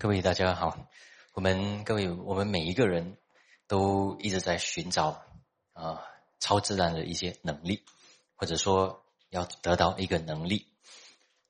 [0.00, 0.88] 各位大家好，
[1.32, 3.16] 我们各位我们每一个人
[3.66, 5.24] 都一直在寻找
[5.72, 6.04] 啊
[6.38, 7.82] 超自然的一些能力，
[8.36, 10.68] 或者说要得到一个能力。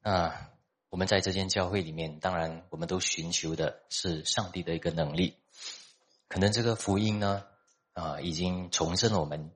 [0.00, 0.48] 那
[0.88, 5.36] 我们在这间教会里面，当然我们都寻求的是上帝的一个能力。
[6.26, 7.44] 可能这个福音呢
[7.92, 9.50] 啊已经重生了我们，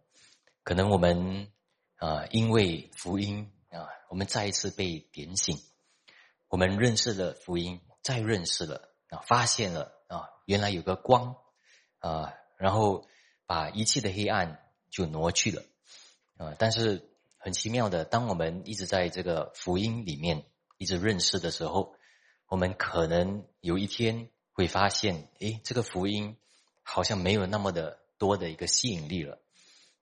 [0.65, 1.51] 可能我们
[1.97, 5.59] 啊因为福音啊我们再一次被点醒，
[6.49, 7.81] 我们认识了福音。
[8.03, 11.37] 再认识了啊，发现了啊，原来有个光
[11.99, 13.07] 啊，然后
[13.47, 15.63] 把一切的黑暗就挪去了
[16.37, 16.55] 啊。
[16.59, 20.45] 但是很奇妙的，当我们一直在这个福音里面
[20.79, 21.95] 一直认识的时候，
[22.49, 26.37] 我们可能有一天会发现，诶，这个福音
[26.83, 29.39] 好像没有那么的多的一个吸引力了。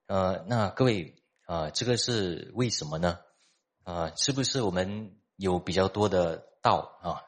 [0.07, 3.21] 呃，那各位啊，这个是为什么呢？
[3.85, 7.23] 啊，是不是我们有比较多的道啊？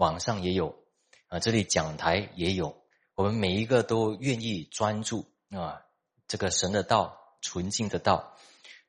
[0.00, 0.82] 网上也有，
[1.28, 2.82] 啊，这里讲台也有，
[3.14, 5.82] 我们每一个都愿意专注啊，
[6.26, 8.34] 这个神的道、纯净的道，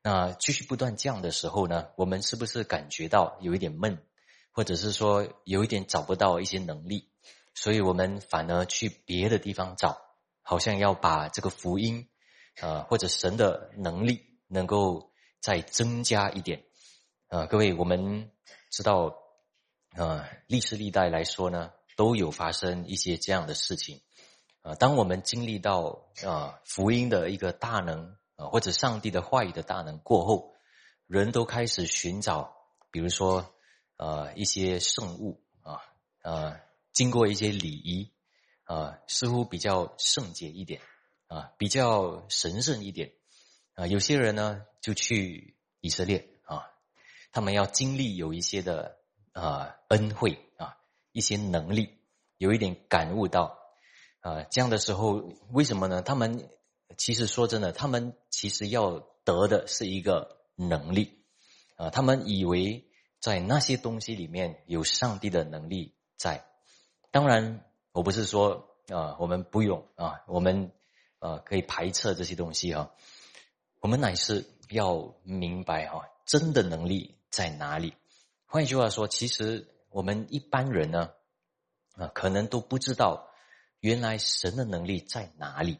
[0.02, 4.02] 那继续不断降的时候呢，我们是不是感觉到有一点闷，
[4.52, 7.10] 或者是说有一点找不到一些能力，
[7.52, 10.00] 所以我们反而去别的地方找，
[10.40, 12.08] 好像要把这个福音，
[12.62, 16.64] 啊，或者神的能力能够再增加一点，
[17.28, 18.30] 啊，各位，我们
[18.70, 19.20] 知道。
[19.96, 24.00] 啊，历史历代来说呢，都有发生一些这样的事情。
[24.62, 30.54] 啊，当我们经历到啊福音的一个大能啊，或者上帝的话语的大能过后，
[31.06, 32.54] 人都开始寻找，
[32.90, 33.54] 比如说
[33.98, 35.82] 呃一些圣物啊，
[36.22, 36.58] 呃
[36.92, 38.10] 经过一些礼仪
[38.64, 40.80] 啊，似乎比较圣洁一点
[41.26, 43.12] 啊，比较神圣一点
[43.74, 43.86] 啊。
[43.86, 46.64] 有些人呢就去以色列啊，
[47.30, 49.01] 他们要经历有一些的。
[49.32, 50.76] 啊，恩惠啊，
[51.12, 51.98] 一些能力，
[52.38, 53.58] 有一点感悟到
[54.20, 56.02] 啊，这样的时候，为什么呢？
[56.02, 56.48] 他们
[56.96, 61.24] 其实说真的，他们其实要得的是一个能力
[61.76, 62.84] 啊，他们以为
[63.20, 66.44] 在那些东西里面有上帝的能力在。
[67.10, 70.72] 当然，我不是说啊，我们不用啊，我们
[71.18, 72.90] 啊可以排斥这些东西哈。
[73.80, 77.94] 我们乃是要明白哈，真的能力在哪里。
[78.52, 81.14] 换句话说，其实我们一般人呢，
[81.94, 83.30] 啊，可能都不知道
[83.80, 85.78] 原来神的能力在哪里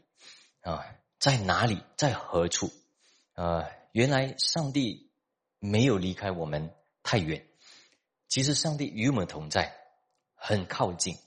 [0.63, 0.83] 啊，
[1.19, 2.73] 在哪里，在何处
[3.35, 3.69] 啊？
[3.93, 5.13] 原来上帝
[5.59, 7.47] 没有离开我们太远，
[8.27, 9.77] 其实上帝与我们同在，
[10.35, 11.19] 很靠近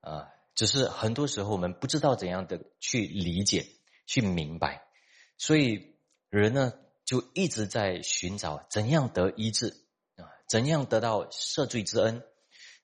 [0.00, 0.28] 啊。
[0.56, 3.68] 只是很多时候我们不知道怎样的去理解、
[4.04, 4.82] 去明白，
[5.36, 5.94] 所以
[6.28, 6.72] 人呢
[7.04, 9.76] 就一直在寻找怎样得医治。
[10.48, 12.24] 怎样得到赦罪之恩？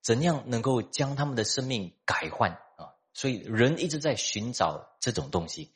[0.02, 2.92] 怎样能够将他们的生命改换啊？
[3.14, 5.72] 所以人一直在寻找这种东西，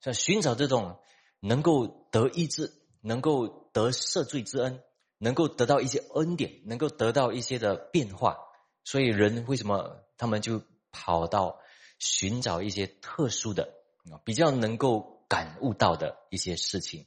[0.00, 0.98] 在寻找这种
[1.40, 4.82] 能够得医治、能够得赦罪之恩、
[5.18, 8.38] 能够得到一些恩典、能够得到一些的变化。
[8.82, 11.58] 所以人为什么他们就跑到
[11.98, 13.74] 寻找一些特殊的
[14.10, 17.06] 啊，比较能够感悟到的一些事情？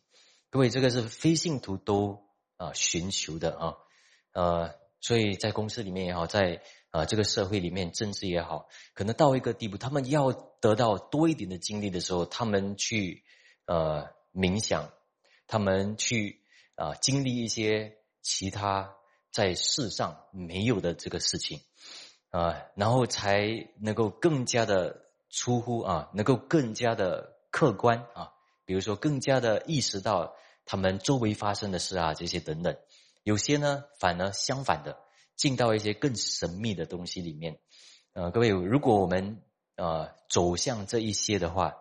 [0.51, 3.77] 各位，这个是非信徒都啊寻求的啊。
[4.33, 13.23] 呃，所以在公司里面也好，在啊这个社会里面，政治也好，可能到一个地步，他们要得到多一点的经历的时候，他们去
[13.65, 14.91] 呃冥想，
[15.47, 16.41] 他们去
[16.75, 18.95] 啊经历一些其他
[19.31, 21.61] 在世上没有的这个事情
[22.29, 28.31] 啊，然后才能够更加的出乎啊，能够更加的客观啊，
[28.65, 30.35] 比如说更加的意识到
[30.65, 32.75] 他们周围发生的事啊，这些等等。
[33.29, 34.97] 有些呢，反而相反的，
[35.35, 37.59] 进到一些更神秘的东西里面。
[38.13, 39.43] 呃，各位，如果我们
[39.75, 41.75] 呃走向这一些的话，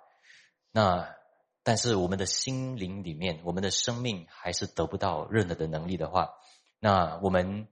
[0.73, 1.09] 那
[1.63, 6.35] 但是我们的心灵里面，我们的生命还是得不到任何的能力的话，
[6.81, 7.67] 那我们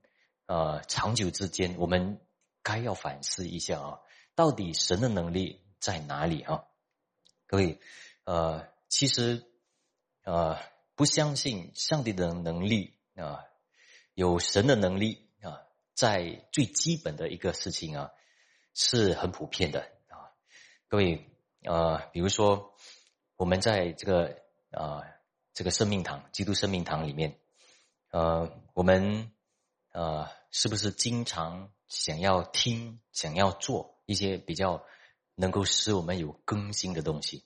[0.47, 2.19] 呃长久之间，我们
[2.63, 4.01] 该要反思一下啊，
[4.35, 6.65] 到底神的能力在哪里啊？
[7.47, 7.79] 各位，
[8.25, 9.45] 呃，其实
[10.25, 10.59] 呃
[10.95, 13.45] 不相信上帝的能力啊。
[14.17, 15.61] 有神的能力啊，
[15.95, 18.11] 在最基本的一个事情啊，
[18.73, 20.33] 是很普遍的啊。
[20.89, 21.29] 各位
[21.65, 22.75] 啊，比如说
[23.37, 24.39] 我们在这个
[24.71, 25.03] 啊
[25.53, 27.39] 这个生命堂、基督生命堂里面，
[28.11, 29.31] 呃，我们
[29.93, 34.83] 呃是不是经常想要听、想要做一些比较
[35.35, 37.45] 能够使我们有更新的东西？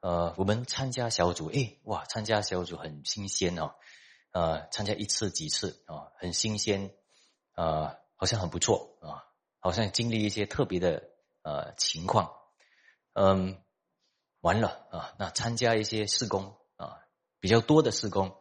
[0.00, 3.74] 呃，我们参加小组，哎，哇，参加小组很新鲜哦。
[4.34, 6.92] 呃，参加一次几次啊，很新鲜，
[7.54, 9.22] 呃，好像很不错啊，
[9.60, 11.04] 好像经历一些特别的
[11.42, 12.34] 呃情况，
[13.12, 13.62] 嗯，
[14.40, 16.98] 完了啊，那参加一些施工啊，
[17.38, 18.36] 比较多的施工，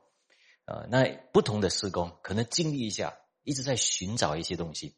[0.65, 4.97] 呃，那不同的施工可能经历一下，一直在寻找一些东西，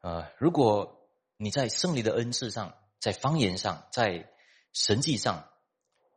[0.00, 1.06] 呃，如果
[1.36, 4.32] 你在胜利的恩赐上，在方言上，在
[4.72, 5.50] 神迹上，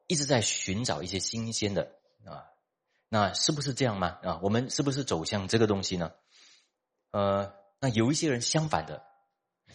[0.07, 2.48] 一直在寻找一些新鲜的啊，
[3.09, 4.19] 那是不是这样吗？
[4.24, 6.12] 啊，我们是不是走向这个东西呢？
[7.12, 9.06] 呃，那有一些人相反的。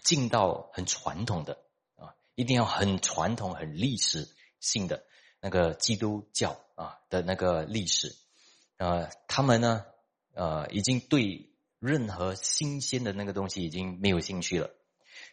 [0.03, 1.59] 进到很传统的
[1.95, 5.05] 啊，一定要很传统、很历史性的
[5.39, 8.13] 那个基督教啊的那个历史，
[8.79, 9.85] 呃，他们呢，
[10.35, 14.71] 呃，已经对任何新鲜的那个东西已经没有兴趣了，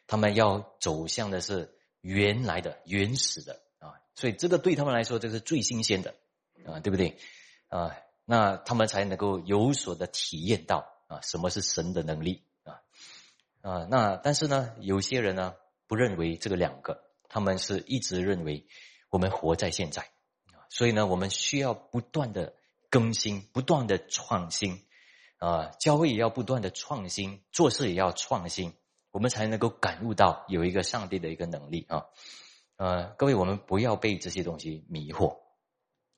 [0.06, 6.13] 他们要走向的是原来的、原始的啊，所以这个对他们来说，这是最新鲜的
[6.68, 7.18] 啊，对不对
[7.69, 7.95] 啊？
[8.25, 12.44] 那他们才能够有所的体验到啊，什么是神的能力。
[12.63, 12.81] 啊，
[13.62, 15.56] 啊那但是呢，有些人呢
[15.88, 18.68] 不认为这个两个，他们是一直认为
[19.10, 20.04] 我们活在现在
[20.54, 22.54] 啊，所以呢，我们需要不断的
[22.92, 24.86] 更新，不断的创新
[25.39, 28.74] 啊，教会也要不断的创新，做事也要创新，
[29.10, 32.06] 我们才能够感悟到有一个上帝的一个能力啊。
[32.77, 35.39] 呃，各位，我们不要被这些东西迷惑，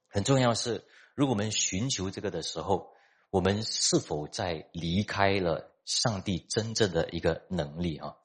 [0.09, 0.85] 很重要是，
[1.21, 2.95] 如果我们寻求这个的时候，
[3.29, 5.71] 我们是否在离开了？
[5.85, 8.15] 上帝真正的一个能力啊，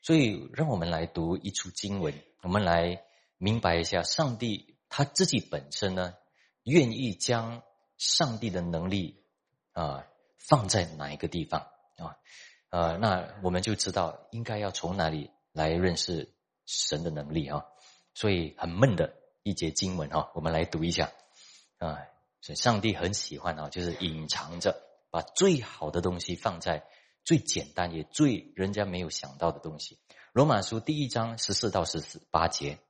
[0.00, 3.02] 所以让我们来读一处经文，我们来
[3.38, 6.14] 明白一下，上帝他自己本身呢，
[6.62, 7.60] 愿意将
[7.96, 9.24] 上帝的能力
[9.72, 10.06] 啊
[10.38, 11.60] 放在哪一个地方
[11.96, 12.14] 啊？
[12.70, 16.32] 呃，那我们就知道应该要从哪里来认识
[16.66, 17.64] 神的能力啊。
[18.14, 19.12] 所以很闷的
[19.42, 21.10] 一节经文哈，我们来读一下
[21.78, 21.98] 啊。
[22.44, 24.76] 所以上帝很喜欢啊，就是隐藏着，
[25.08, 26.86] 把最好的东西放在。
[27.24, 29.94] 最简单也最人家没有想到的东西，
[30.34, 32.80] 《罗马书》第一章十四到十四八节，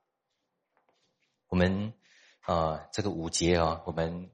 [1.47, 1.93] 我们
[2.41, 4.29] 啊这个五节啊，我们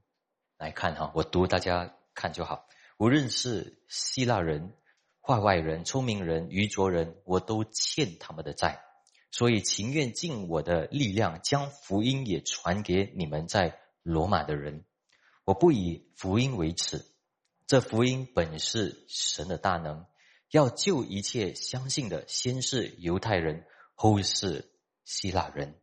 [0.57, 2.67] 来看哈，我读大家看就好。
[2.97, 4.73] 无论是希腊人、
[5.21, 8.81] 坏外人、聪明人、愚拙人，我都欠他们的债，
[9.29, 14.83] 所以情愿尽我的力量，将福音也传给你们在罗马的人。
[15.51, 17.05] 我不以福音为耻。
[17.67, 20.05] 这福音本是神的大能，
[20.49, 24.71] 要救一切相信的，先是犹太人，后是
[25.03, 25.75] 希腊人。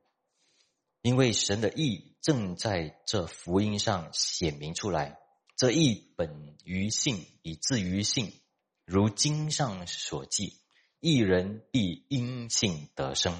[1.02, 5.18] 因为神的意正在这福音上显明出来。
[5.54, 8.32] 这意本于信，以至于信。
[8.86, 10.54] 如经上所记：
[10.98, 13.38] 一人必因信得生。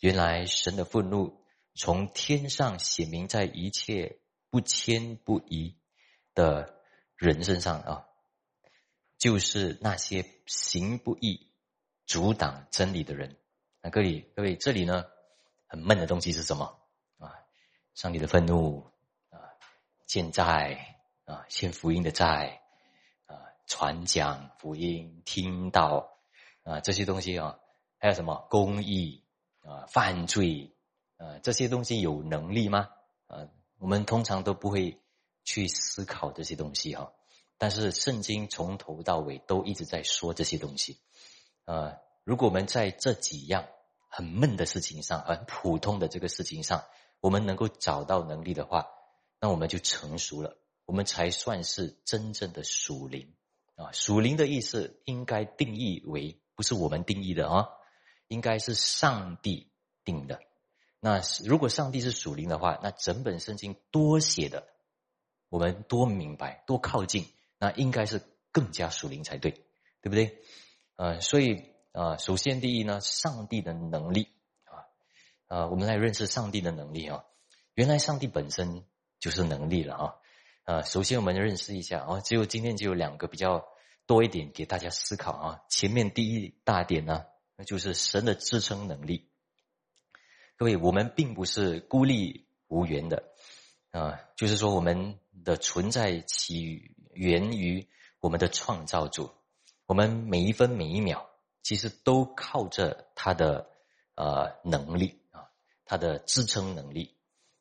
[0.00, 1.44] 原来神的愤怒
[1.76, 4.18] 从天上显明在一切
[4.50, 5.76] 不迁不移
[6.34, 6.74] 的。
[7.18, 8.06] 人身上啊，
[9.16, 11.50] 就是那些行不义、
[12.04, 13.38] 阻挡真理的人。
[13.80, 15.06] 那各位，各位，这里呢，
[15.66, 16.78] 很闷的东西是什么
[17.16, 17.32] 啊？
[17.94, 18.92] 上帝的愤怒
[19.30, 19.40] 啊，
[20.06, 22.60] 欠债啊，欠福音的债
[23.24, 26.18] 啊，传讲福音、听到
[26.64, 27.58] 啊，这些东西啊，
[27.96, 29.24] 还有什么公益
[29.62, 30.76] 啊、犯罪
[31.16, 32.90] 啊，这些东西有能力吗？
[33.26, 33.48] 啊，
[33.78, 35.00] 我们通常都不会。
[35.48, 37.12] 去思考这些东西哈，
[37.56, 41.00] 但是圣经从头到尾都一直在说这些东西。
[41.66, 43.64] 呃，如果我们在这几样
[44.08, 46.82] 很闷的事情上，很普通的这个事情上，
[47.20, 48.88] 我们能够找到能力的话，
[49.40, 53.36] 那我们就成熟了，我们才算是真正的属灵
[53.76, 53.92] 啊。
[53.92, 57.68] 属灵的意思应该定义为不是我们定义的啊，
[58.26, 59.70] 应该是上帝
[60.04, 60.40] 定的。
[61.06, 64.66] 那如果上帝是属灵的话，那整本圣经多写的。
[65.48, 67.28] 我们多明白，多靠近，
[67.60, 68.20] 那应该是
[68.50, 69.52] 更加属灵才对，
[70.02, 70.42] 对不对？
[70.96, 74.26] 呃，所以啊，首先第一呢，上帝的能力
[74.64, 74.82] 啊，
[75.46, 77.22] 啊，我们来认识上帝的能力啊。
[77.74, 78.84] 原来上帝本身
[79.20, 80.14] 就是能力了啊。
[80.64, 83.64] 啊，首先我们认识一下啊，只有今天就有两个比较
[84.06, 85.60] 多一点给大家思考啊。
[85.68, 89.30] 前面第一大点呢，那就是神的支撑能力。
[90.58, 93.22] 各位，我们并不是孤立无援的。
[93.90, 97.88] 啊，就是说，我们的存在起源于
[98.20, 99.30] 我们的创造主，
[99.86, 101.28] 我们每一分每一秒，
[101.62, 103.70] 其实都靠着他的
[104.16, 105.48] 呃能力啊，
[105.84, 107.16] 他的支撑能力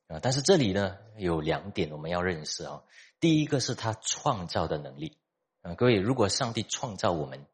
[0.07, 0.19] 啊。
[0.21, 2.83] 但是这里呢，有两点我们要认识啊。
[3.19, 5.17] 第一个是他创造的能力
[5.61, 7.45] 啊，各位，如果上帝创造我们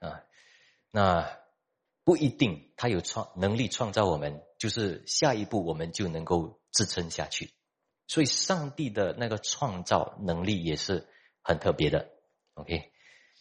[0.00, 0.22] 啊，
[0.90, 1.38] 那
[2.04, 7.50] 不一定他有创能力创造我们，就是下一步我们就能够支撑下去。
[8.06, 11.08] 所以，上帝的那个创造能力也是
[11.42, 12.10] 很特别的。
[12.52, 12.92] OK，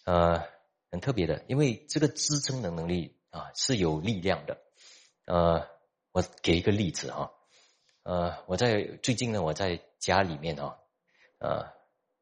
[0.05, 0.41] 呃，
[0.89, 4.57] 很特别的，因为这个支撑的能力啊是有力量的。
[5.25, 5.67] 呃，
[6.13, 7.31] 我给一个例子哈，
[8.03, 10.77] 呃，我在最近呢，我在家里面啊，
[11.39, 11.65] 呃，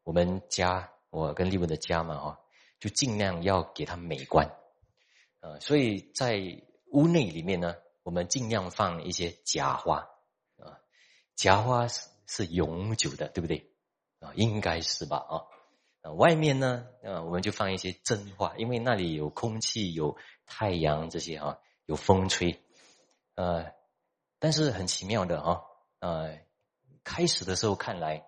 [0.03, 2.39] 我们家我跟丽文的家嘛哈，
[2.79, 4.51] 就尽量要给它美观，
[5.41, 6.39] 呃，所以在
[6.91, 10.07] 屋内里面呢，我们尽量放一些假花
[10.57, 10.79] 啊，
[11.35, 13.71] 假花是是永久的，对不对？
[14.19, 15.41] 啊，应该是吧啊，
[16.01, 22.63] 啊，外面呢，呃，我们就放一些真花，因为那里有空气、有太阳这些哈，有风吹。
[23.33, 23.73] 呃，
[24.37, 25.63] 但是很奇妙的哈，
[25.99, 26.37] 呃，
[27.03, 28.23] 开始的时候看来，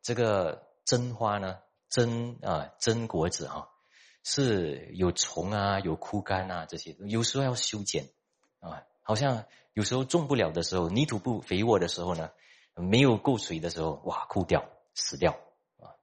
[0.00, 1.58] 这个真花呢，
[1.90, 3.68] 真啊真果子哈，
[4.28, 8.08] 是有虫啊，有枯干啊这些，有时候要修剪
[8.58, 12.32] 啊，好像有时候种不了的时候，泥土不肥沃的时候呢，
[12.74, 15.38] 没有够水的时候，哇，枯掉死掉
[15.78, 15.94] 啊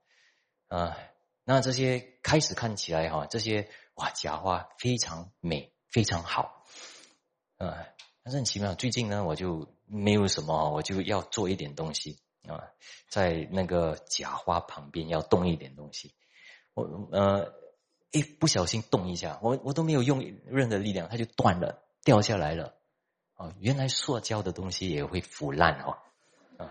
[0.68, 0.96] 啊，
[1.44, 6.64] 那这些开始看起来哈，这些哇假花非常美，非常好
[7.58, 7.76] 啊。
[8.22, 12.72] 但是很奇妙，最近呢，我就没有什么，我就要做一点东西啊，
[13.10, 16.14] 在那个假花旁边要动一点东西。
[16.72, 17.52] 我呃，
[18.14, 22.74] 一不小心动一下，我我都没有用任何力量，它就断了，掉下来了。
[23.34, 25.98] 啊，原来塑胶的东西也会腐烂哈
[26.56, 26.70] 啊，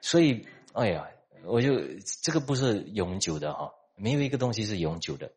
[0.00, 1.06] 所以哎呀，
[1.44, 1.78] 我就
[2.22, 5.30] 这个不是永久的哈，没有一个东西是永久的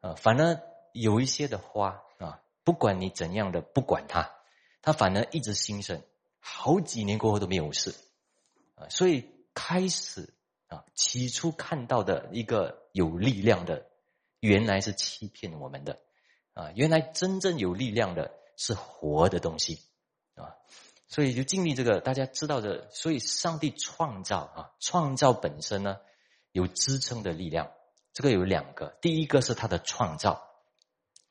[0.00, 0.60] 啊，反而
[0.92, 4.28] 有一些的花啊，不管你怎样的，不管它。
[4.84, 6.02] 它反而一直兴盛，
[6.40, 7.94] 好几年过后都没有事，
[8.74, 10.34] 啊，所以开始
[10.66, 13.86] 啊，起初看到的一个有力量的，
[14.42, 16.00] 原来是欺骗我们的，
[16.52, 19.78] 啊，原来真正有力量的是活的东西，
[20.34, 20.58] 啊，
[21.06, 25.98] 所以就经历这个，大家知道的，所以上帝创造啊，创造本身呢
[26.50, 27.70] 有支撑的力量，
[28.12, 30.42] 这个有两个，第一个是它的创造，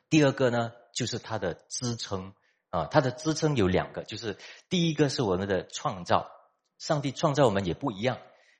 [0.10, 2.34] 第二个呢就是它的支撑。
[2.74, 4.38] 啊，它的支撑有两个，就是
[4.70, 6.32] 第一个是我们的创造，
[6.78, 8.18] 上帝创造我们也不一样。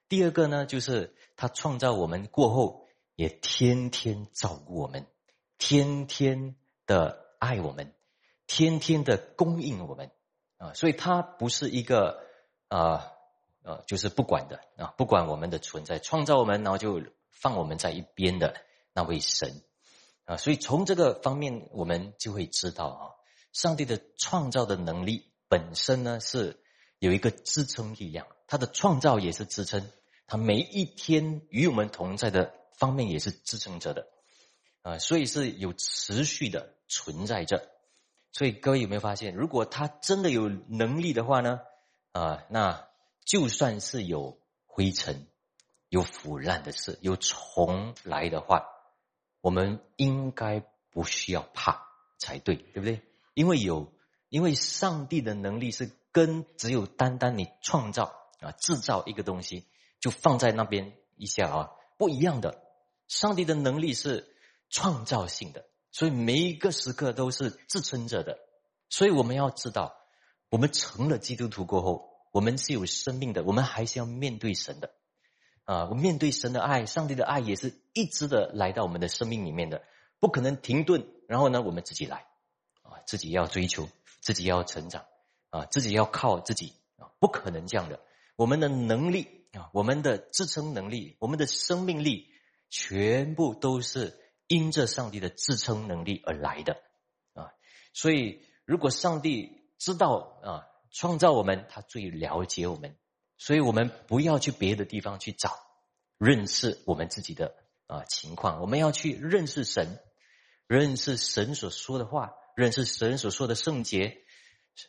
[0.10, 2.90] 第二个呢，就是他创造我们过后，
[3.22, 5.06] 也天天照顾我们，
[5.60, 6.56] 天天
[6.88, 7.94] 的爱我们，
[8.48, 10.10] 天天的供应我们。
[10.58, 12.20] 啊，所以他不是一个
[12.68, 13.12] 啊
[13.62, 17.00] 呃，就是不管的啊，不管我们的存在，创造我们，然后就
[17.30, 18.56] 放我们在一边的
[18.92, 19.62] 那位神
[20.26, 20.38] 啊。
[20.38, 23.04] 所以从这个方面，我们就会知道啊。
[23.54, 26.60] 上帝的创造的能力本身呢，是
[26.98, 29.92] 有一个支撑力量，他的创造也是支撑，
[30.26, 32.52] 他每一天与我们同在的
[32.82, 34.08] 方面也是支撑着的，
[34.82, 37.70] 啊，所以是有持续的存在着。
[38.32, 41.60] 所以各位有没有发现，如果他真的有能力的话呢，
[42.12, 42.88] 啊，那
[43.24, 45.28] 就算是有灰尘、
[45.90, 48.66] 有腐烂的事、有虫来的话，
[49.42, 51.86] 我们应该不需要怕
[52.18, 53.04] 才对，对不对？
[53.36, 53.94] 因为有，
[54.30, 58.06] 因为上帝的能力是跟只有单单你创造
[58.40, 59.68] 啊制造一个东西
[60.00, 62.64] 就放在那边一下啊不一样的，
[63.12, 64.34] 上帝的能力是
[64.70, 68.40] 创造性的，所以每一个时刻都是支撑着的。
[68.90, 69.98] 所以我们要知道，
[70.50, 74.94] 我们成了基督徒过后，我们是有生命的，我们还是要面对神的
[75.66, 79.84] 啊，我面对神的爱，上帝的爱也是一直的来到我们的生命里面的，
[80.22, 82.26] 不可能停顿，然后呢，我们自己来
[82.82, 83.04] 啊。
[83.06, 83.90] 自己要追求，
[84.22, 85.04] 自己要成长，
[85.50, 88.00] 啊，自己要靠自己啊，不可能这样的。
[88.38, 92.31] 我们的能力啊，我们的支撑能力，我们的生命力，
[92.72, 96.74] 全部都是因着上帝的支撑能力而来的
[97.34, 97.52] 啊。
[97.94, 102.98] 所以，如果上帝知道啊，创造我们，他最了解我们，
[103.38, 105.56] 所以我们不要去别的地方去找
[106.18, 107.54] 认识我们自己的
[107.86, 110.00] 啊情况，我们要去认识神，
[110.66, 112.32] 认识神所说的话。
[112.54, 114.26] 认识神所说的圣洁，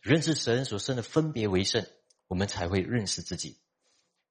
[0.03, 1.87] 认识神所生的分别为圣，
[2.27, 3.61] 我们才会认识自己。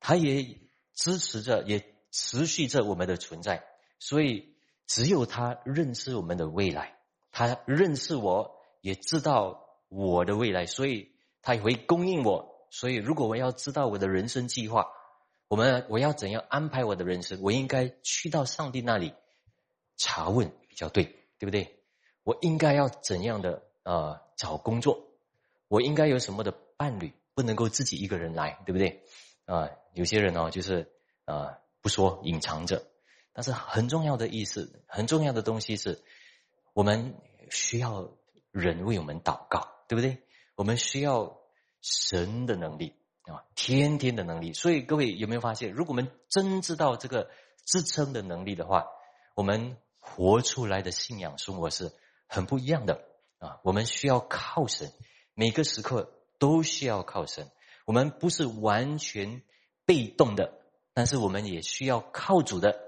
[0.01, 0.59] 他也
[0.93, 3.65] 支持着，也持续着我们的存在。
[3.99, 4.55] 所以，
[4.87, 6.97] 只有他认识我们的未来，
[7.31, 12.67] 他认识我，也知道我的未来，所以他也会供应我。
[12.69, 14.87] 所以，如果我要知道我的人生计划，
[15.47, 19.13] 我们我要怎样安排我的人生，我应该去到上帝那里
[19.97, 21.03] 查问比较对，
[21.37, 21.83] 对不对？
[22.23, 25.07] 我应该要怎样的呃找工作？
[25.67, 27.13] 我应该有什么的伴侣？
[27.33, 29.03] 不能够自己一个人来，对不对？
[29.45, 30.91] 啊，有些人哦，就是
[31.25, 32.87] 啊不说，隐藏着。
[33.33, 36.03] 但是很重要的意思，很重要的东西是，
[36.73, 37.15] 我们
[37.49, 38.11] 需要
[38.51, 40.21] 人为我们祷告，对不对？
[40.55, 41.39] 我们需要
[41.81, 44.53] 神的能力啊，天天的能力。
[44.53, 47.29] 所以各位有没有发现，如果我们真知道这个
[47.65, 48.85] 支撑的能力的话，
[49.33, 51.93] 我们活出来的信仰生活是
[52.27, 53.01] 很不一样的
[53.39, 53.59] 啊！
[53.63, 54.91] 我们需要靠神，
[55.33, 57.49] 每个时刻都需要靠神。
[57.85, 59.41] 我们不是完全
[59.85, 60.60] 被动的，
[60.93, 62.79] 但是我们也需要靠主的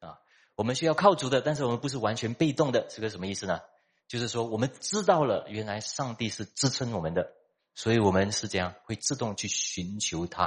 [0.00, 0.18] 啊！
[0.54, 3.60] 我们需要靠主的，但是我们不是完全被动的，是个什么意思呢？
[4.08, 7.32] 就是说，我们知道了原来上帝是支撑我们的，
[7.74, 10.44] 所以我们是这样会自动去寻求他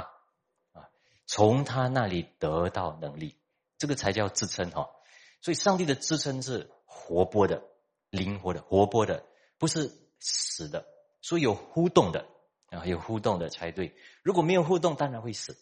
[0.72, 0.88] 啊，
[1.26, 3.36] 从他那里得到能力，
[3.76, 4.88] 这个才叫支撑哈。
[5.42, 7.62] 所以，上帝的支撑是活泼的、
[8.10, 9.24] 灵活的、活泼的，
[9.58, 9.90] 不是
[10.20, 10.86] 死的。
[11.22, 12.26] 所以有互动的
[12.70, 13.94] 啊，有互动的才对。
[14.22, 15.58] 如果没有互动，当然会死。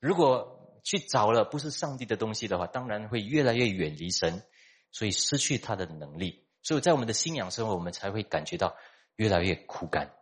[0.00, 0.55] 如果
[0.86, 4.44] 去找了不是上帝的东西的话，当然会越来越远离神，
[4.92, 6.46] 所以失去他的能力。
[6.62, 8.76] 所以在我们的信仰生活，我们才会感觉到
[9.16, 10.14] 越来越枯干。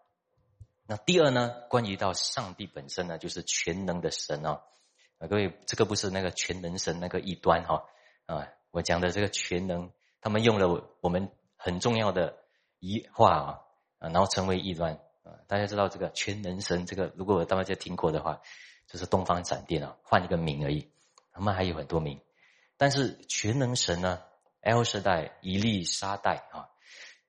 [0.87, 4.62] 那第二呢，关于到上帝本身呢，就是全能的神啊。
[5.18, 7.85] 啊，各位，这个不是那个全能神那个异端哈
[8.25, 8.49] 啊。
[8.71, 9.92] 我讲的这个全能，
[10.23, 12.38] 他们用了我们很重要的
[12.78, 13.61] 一话啊
[13.99, 14.94] 啊，然后成为异端
[15.25, 15.44] 啊。
[15.47, 18.40] 大家知道这个全能神，这个如果大家听过的话，
[18.87, 20.91] 就是东方闪电啊，换一个名而已。
[21.33, 22.21] 他们还有很多名，
[22.76, 24.23] 但是全能神呢
[24.61, 26.69] ，L 时代、伊利沙代啊，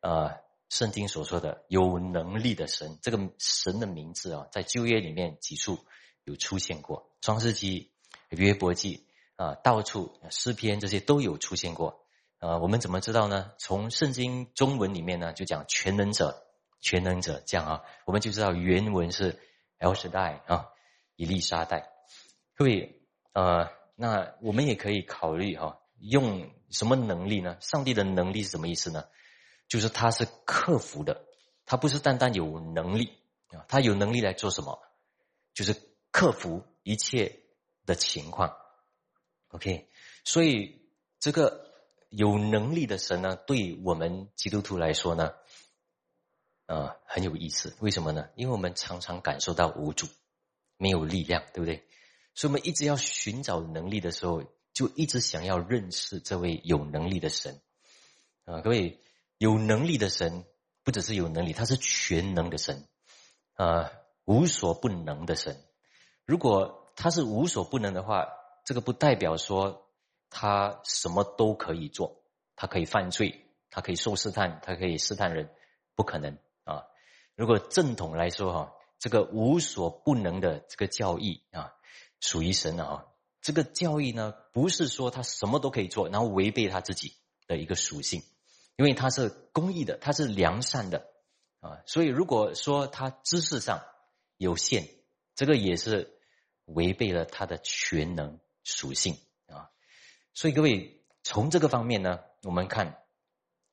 [0.01, 0.37] 呃，
[0.69, 5.79] 圣经所说的有能力的神，这个神的名字啊，在旧约里面几处
[6.23, 7.91] 有出现过，创世纪、
[8.29, 9.03] 约伯记。
[9.37, 12.05] 啊，到处诗篇这些都有出现过。
[12.39, 13.51] 呃，我们怎么知道呢？
[13.57, 16.47] 从圣经中文里面呢，就讲全能者，
[16.79, 19.37] 全能者这样啊，我们就知道原文是
[19.77, 20.69] El Shaddai 啊，
[21.15, 21.91] 以利沙代。
[22.55, 23.01] 各位，
[23.33, 27.57] 呃，那我们也可以考虑哈，用什么能力呢？
[27.59, 29.05] 上帝的能力是什么意思呢？
[29.67, 31.25] 就是他是克服的，
[31.65, 33.17] 他不是单单有能力
[33.49, 34.79] 啊，他有能力来做什么？
[35.53, 35.75] 就是
[36.11, 37.41] 克服一切
[37.85, 38.55] 的情况。
[39.49, 39.89] OK，
[40.23, 41.71] 所以这个
[42.09, 45.33] 有能力的神呢，对我们基督徒来说呢，
[46.67, 47.75] 呃，很有意思。
[47.79, 48.29] 为什么呢？
[48.35, 50.07] 因为我们常常感受到无助，
[50.77, 51.87] 没有力量，对不对？
[52.33, 57.61] 所以我们一直要寻找能力的时候，就一直想要认识这位有能力的神。
[58.45, 58.99] 啊，各位，
[59.37, 60.45] 有能力的神
[60.83, 62.87] 不只是有能力，他是全能的神，
[63.53, 63.91] 啊，
[64.25, 65.57] 无所不能的神。
[66.25, 68.27] 如果他是无所不能的话，
[68.65, 69.89] 这个不代表说
[70.29, 72.23] 他什么都可以做，
[72.55, 75.49] 他可以犯罪，他可以受试探，他可以试探人，
[75.95, 76.83] 不可能啊！
[77.35, 81.73] 如果正统来说哈，这个无所不能的这个教义啊，
[82.19, 83.05] 属于神的啊。
[83.41, 87.13] 这个教义呢，不是说他什么都可以做，然后违背他自己
[87.47, 88.23] 的一个属性，
[88.75, 91.07] 因为他是公义的，他是良善的
[91.59, 91.81] 啊。
[91.85, 93.83] 所以如果说他知识上
[94.37, 94.87] 有限，
[95.35, 96.17] 这个也是
[96.65, 98.39] 违背了他的全能。
[98.67, 99.69] 属性啊，
[100.33, 102.97] 所以各位从这个方面呢，我们看，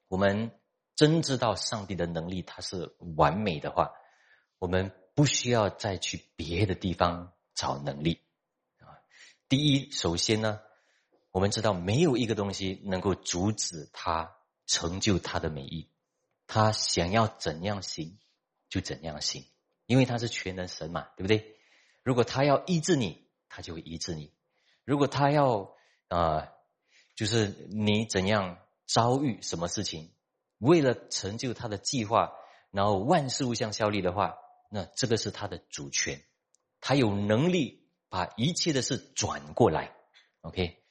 [0.06, 0.50] 我们
[0.94, 3.94] 真知道上帝的能力它是完美的话，
[4.58, 8.20] 我们不需要再去别的地方找能力
[8.78, 8.98] 啊。
[9.48, 10.60] 第一，首先呢，
[11.30, 14.34] 我们知道没有一个东西能够阻止他
[14.66, 15.90] 成就他的美意，
[16.46, 18.18] 他想要怎样行
[18.68, 19.44] 就怎样行，
[19.86, 21.56] 因为他是全能神嘛，对不对？
[22.02, 24.32] 如果他要医治你，他就会医治你。
[24.84, 25.74] 如果他要
[26.08, 26.48] 啊，
[27.14, 30.10] 就是你怎样遭遇什么事情，
[30.58, 32.32] 为了成就他的计划，
[32.70, 34.36] 然后万事无相效力的话，
[34.74, 36.22] 那这个是他的主权，
[36.80, 39.94] 他有能力把一切的事转过来。
[40.40, 40.82] OK，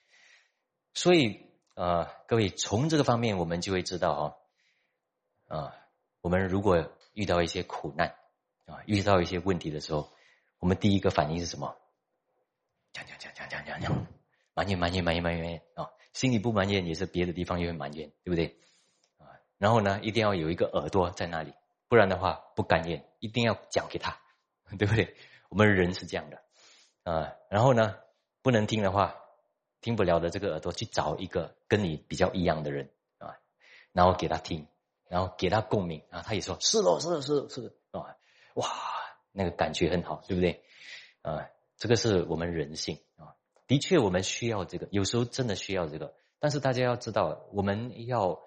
[0.93, 4.37] 所以啊，各位从这个方面，我们就会知道哦，
[5.47, 5.75] 啊，
[6.21, 8.15] 我们如果遇到一些苦难
[8.67, 10.11] 啊，遇到一些问题的时候，
[10.59, 11.75] 我们第一个反应是什么？
[12.93, 14.07] 讲讲讲讲讲讲讲，
[14.53, 15.89] 埋怨埋怨埋怨埋怨啊！
[16.13, 18.59] 心里不埋怨，也是别的地方也会埋怨，对不对？
[19.17, 19.25] 啊，
[19.57, 21.53] 然后呢，一定要有一个耳朵在那里，
[21.91, 24.17] 不然的话不甘愿，一定要讲给他，
[24.79, 25.13] 对不对？
[25.49, 26.41] 我们人是这样的
[27.03, 27.33] 啊。
[27.49, 27.97] 然后呢，
[28.41, 29.17] 不能听的话，
[29.81, 33.35] 听不了的这个耳朵去找一个跟你比较一样的人啊，
[33.91, 34.65] 然后给他听，
[35.09, 38.15] 然后给他共鸣啊，他也说是喽，是是是啊，
[38.53, 38.69] 哇，
[39.33, 40.63] 那个感觉很好，对不对？
[41.23, 41.45] 啊。
[41.75, 43.35] 这个是我们人性啊，
[43.67, 46.13] 的确我们需要这个，有时候真的需要这个。
[46.39, 48.39] 但是大家要知道，我们要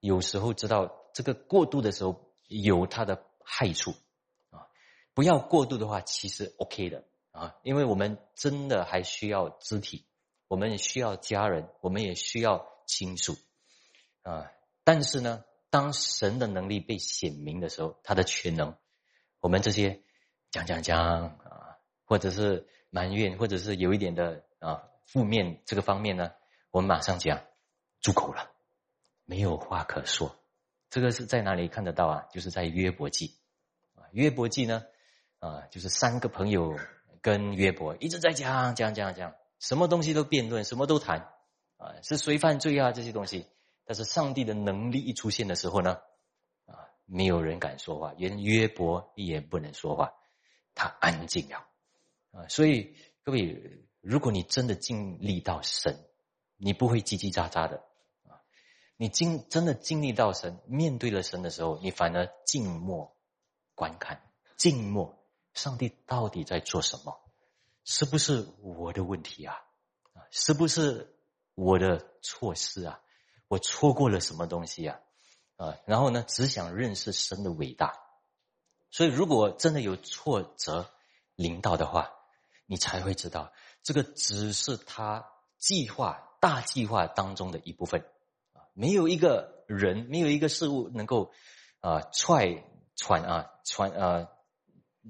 [0.00, 3.92] 有时候知道这个过度的时候有它的害处
[4.50, 4.66] 啊，
[5.14, 10.04] 不要过度的话，其实 OK 的啊，因为我们真的还需要肢体，
[10.48, 13.36] 我们也需要家人，我们也需要亲属
[14.22, 14.50] 啊。
[14.82, 18.76] 但是呢，当神的能力被显明的时候，他的全能，
[19.40, 20.02] 我们这些
[20.50, 22.68] 讲讲讲啊，或者是。
[22.90, 26.32] 埋怨，或者是有一点的啊负面这个方面呢，
[26.70, 27.44] 我们马上讲
[28.00, 28.50] 住口了
[29.26, 30.34] 没有话可说。
[30.90, 32.26] 这个是在哪里看得到啊？
[32.32, 33.36] 就是在约伯记
[33.94, 34.86] 啊，约伯记呢，
[35.38, 36.78] 啊，就是三个朋友
[37.20, 41.30] 跟约伯一直在讲讲讲讲，什么东西都辩论，什么都谈
[41.76, 43.46] 啊，是谁犯罪啊这些东西。
[43.84, 45.98] 但是上帝的能力一出现的时候呢，
[46.66, 50.12] 啊，没有人敢说话，连约伯也不能说话，
[50.74, 51.66] 他安静了
[52.32, 52.48] 啊。
[52.48, 55.98] 所以各位，如果你真的经历到神，
[56.56, 57.82] 你不会叽叽喳喳的。
[59.00, 63.16] 你经真的经历到神，面对了神的时候，你反而静默
[63.76, 64.20] 观看，
[64.56, 67.16] 静默，上帝到底在做什么？
[67.84, 69.54] 是不是我的问题啊？
[70.14, 71.16] 啊，是不是
[71.54, 73.00] 我的错失啊？
[73.46, 74.98] 我错过了什么东西啊？
[75.56, 78.00] 啊，然后呢，只想认识神的伟大。
[78.90, 80.90] 所以，如果真的有挫折
[81.36, 82.10] 临到的话，
[82.66, 83.52] 你才会知道，
[83.84, 85.24] 这个只是他
[85.56, 88.04] 计划大计划当中的一部分。
[88.78, 91.32] 没有一个人，没有一个事物能够
[91.80, 92.62] 啊踹
[92.94, 94.28] 传啊传啊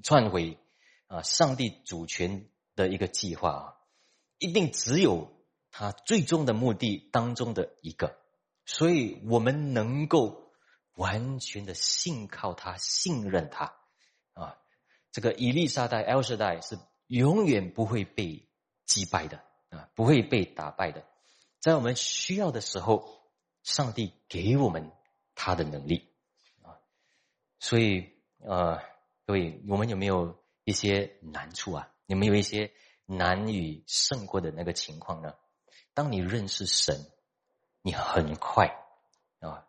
[0.01, 0.57] 篡回
[1.05, 3.73] 啊上帝主权的一个计划啊，
[4.39, 5.31] 一定只有
[5.69, 8.17] 他最终的目的当中的一个，
[8.65, 10.51] 所以我们能够
[10.95, 13.75] 完全的信靠他，信任他
[14.33, 14.57] 啊。
[15.11, 18.49] 这个伊丽莎白、艾尔代是永远不会被
[18.87, 19.37] 击败的
[19.69, 21.05] 啊，不会被打败的，
[21.59, 23.18] 在我们需要的时候。
[23.69, 24.91] 上帝给我们
[25.35, 26.09] 他的能力
[26.63, 26.81] 啊，
[27.59, 28.81] 所以呃，
[29.27, 31.87] 各位，我们有没有一些难处啊？
[32.07, 32.71] 有没有一些
[33.05, 35.35] 难以胜过的那个情况呢？
[35.93, 37.11] 当你认识神，
[37.83, 38.75] 你很快
[39.39, 39.67] 啊。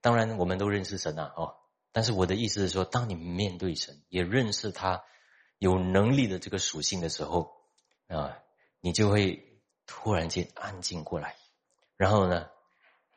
[0.00, 1.56] 当然，我们都认识神啊，哦。
[1.90, 5.02] 但是我的意思是说，当你面对神，也认识他
[5.58, 7.52] 有能力的这个属性的时候
[8.06, 8.38] 啊，
[8.78, 11.34] 你就会突然间安静过来，
[11.96, 12.48] 然后呢？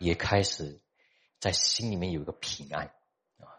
[0.05, 0.79] 也开始
[1.39, 2.85] 在心里面有一个平安
[3.39, 3.49] 啊，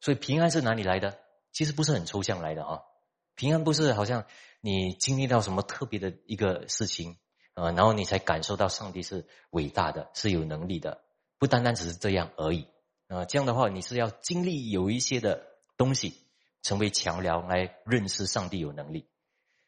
[0.00, 1.18] 所以平安是哪里来的？
[1.52, 2.82] 其实不是很抽象来的啊。
[3.34, 4.24] 平安不是好像
[4.60, 7.18] 你经历到什么特别的一个事情
[7.54, 11.02] 啊，然后你才感受到上帝是伟大的，是有能力的。
[11.38, 12.68] 不单单只是这样而已
[13.08, 13.24] 啊。
[13.24, 16.14] 这样的话，你是要经历有一些的东西，
[16.62, 19.08] 成为桥梁来认识上帝有能力。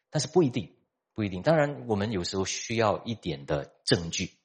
[0.09, 0.75] 但是不一定，
[1.13, 1.41] 不一定。
[1.41, 4.37] 当然，我们有时候需要一点的证据。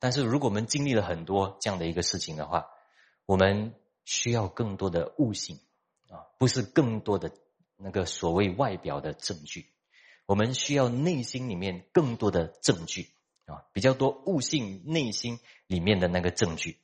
[0.00, 2.66] 但是，如果我们经历了很多这样的一个事情的话，
[3.26, 3.74] 我们
[4.06, 5.60] 需要更多的悟性
[6.08, 7.30] 啊，不是更多的
[7.76, 9.66] 那个所谓外表的证据。
[10.24, 13.10] 我们需要内心里面更多的证据
[13.44, 16.78] 啊，比较多悟性，内心里面的那个证据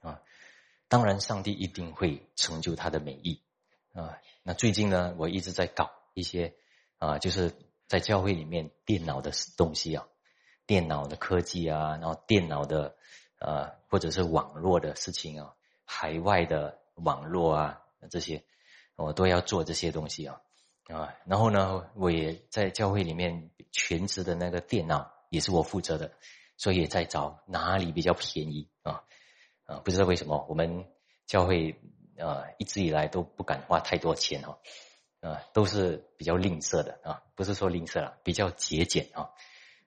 [0.00, 0.20] 啊。
[0.88, 3.40] 当然，上帝一定会成就他的美意
[3.92, 4.18] 啊。
[4.42, 6.56] 那最近呢，我一直在搞一些
[6.98, 7.54] 啊，就是
[7.86, 10.08] 在教会里面电脑的东西啊。
[10.66, 12.96] 电脑的科技啊，然后电脑的
[13.38, 18.42] 呃，或者是网络的事情啊，海外的网络啊，这些
[18.96, 20.40] 我都要做这些东西啊
[20.88, 26.12] 啊，然后呢，我也在教会里面全职的那个电脑也是我负责的，
[26.56, 29.04] 所以也在找哪里比较便宜啊
[29.66, 30.86] 啊，不知道为什么我们
[31.26, 31.80] 教会
[32.18, 34.58] 啊一直以来都不敢花太多钱哦
[35.20, 39.30] 啊，都是比较吝啬的啊，不是说吝啬了，比较节俭啊。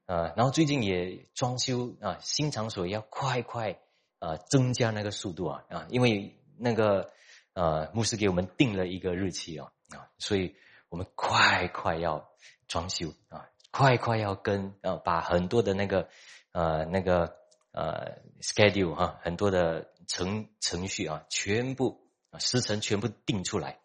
[0.10, 3.80] 啊，然后最近也装修啊，新场所要快快
[4.18, 7.12] 啊，增加那个速度啊啊，因为那个
[7.54, 10.56] 呃牧师给我们定了一个日期啊啊，所以
[10.90, 12.28] 我们快快要
[12.68, 16.10] 装修啊，快快要跟啊把很多的那个
[16.54, 17.36] 呃那个
[17.72, 23.78] 呃 schedule 哈，很多的程程序啊，全部啊时程全部定出来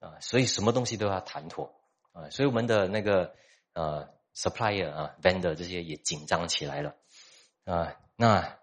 [0.00, 1.74] 啊，所以什么东西都要谈妥
[2.12, 3.34] 啊，所以我们的那个
[3.72, 4.10] 呃。
[4.34, 6.96] Supplier 啊，vendor 这些也紧张起来了
[7.64, 7.96] 啊。
[8.16, 8.58] 那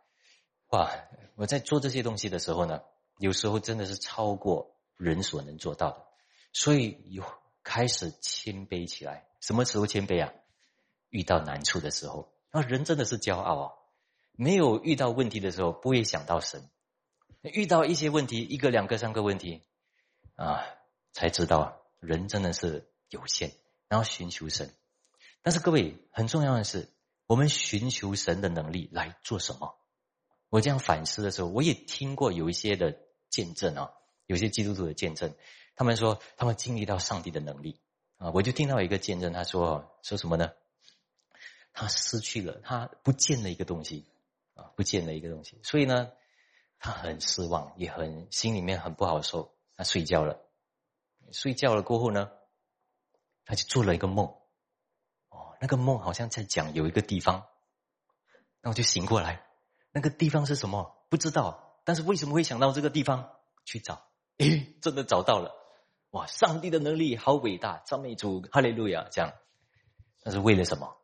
[0.69, 0.91] 哇，
[1.35, 2.81] 我在做这些东西的时候呢，
[3.17, 6.05] 有时候真的是超过人所能做到的，
[6.53, 7.23] 所以有
[7.63, 9.27] 开始谦卑起来。
[9.39, 10.33] 什么时候谦卑啊？
[11.09, 13.73] 遇到难处的时候，那人真的是骄傲啊。
[14.33, 16.61] 没有遇到问题的时候，不会想到神；
[17.41, 19.63] 遇到一些问题，一个、两个、三个问题
[20.35, 20.63] 啊，
[21.11, 23.51] 才知道人真的是有限，
[23.87, 24.73] 然后寻求神。
[25.41, 26.89] 但是各位，很重要的是，
[27.25, 29.77] 我们寻求神的能力来做什么？
[30.49, 32.97] 我这样反思的时候，我也听过有一些的
[33.29, 33.91] 见证啊，
[34.25, 35.35] 有些基督徒的见证，
[35.75, 37.79] 他们说他们经历到上帝的能力
[38.17, 40.51] 啊，我就听到一个见证，他说说什么呢？
[41.71, 44.05] 他失去了，他不见了一个东西
[44.55, 46.11] 啊，不见了一个东西，所以呢，
[46.79, 49.55] 他很失望，也很心里面很不好受。
[49.77, 50.41] 他睡觉了，
[51.31, 52.29] 睡觉了过后呢，
[53.45, 54.35] 他就做了一个梦。
[55.61, 57.45] 那个梦好像在讲有一个地方，
[58.61, 59.45] 那我就醒过来，
[59.91, 61.05] 那个地方是什么？
[61.09, 61.65] 不知道。
[61.85, 63.31] 但是为什么会想到这个地方
[63.65, 64.05] 去找？
[64.37, 65.55] 诶，真的找到了！
[66.11, 67.81] 哇，上帝的能力好伟大！
[67.85, 69.07] 赞美主，哈利路亚！
[69.11, 69.33] 这样，
[70.23, 70.95] 那是为了什么？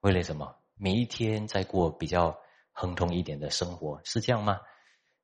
[0.00, 0.56] 为了什么？
[0.76, 2.38] 每一天在过比较
[2.72, 4.60] 亨通一点的生活，是这样吗？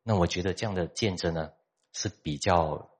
[0.02, 1.52] 那我觉得这样的见证呢，
[1.92, 2.90] 是比较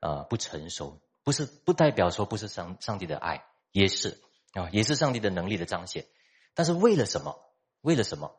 [0.00, 4.22] 呃不成熟，不是不代表说不是上上帝的爱，也是
[4.54, 6.06] 啊，也是上帝的能力的彰显。
[6.54, 7.38] 但是为了什么？
[7.80, 8.34] 为了什么？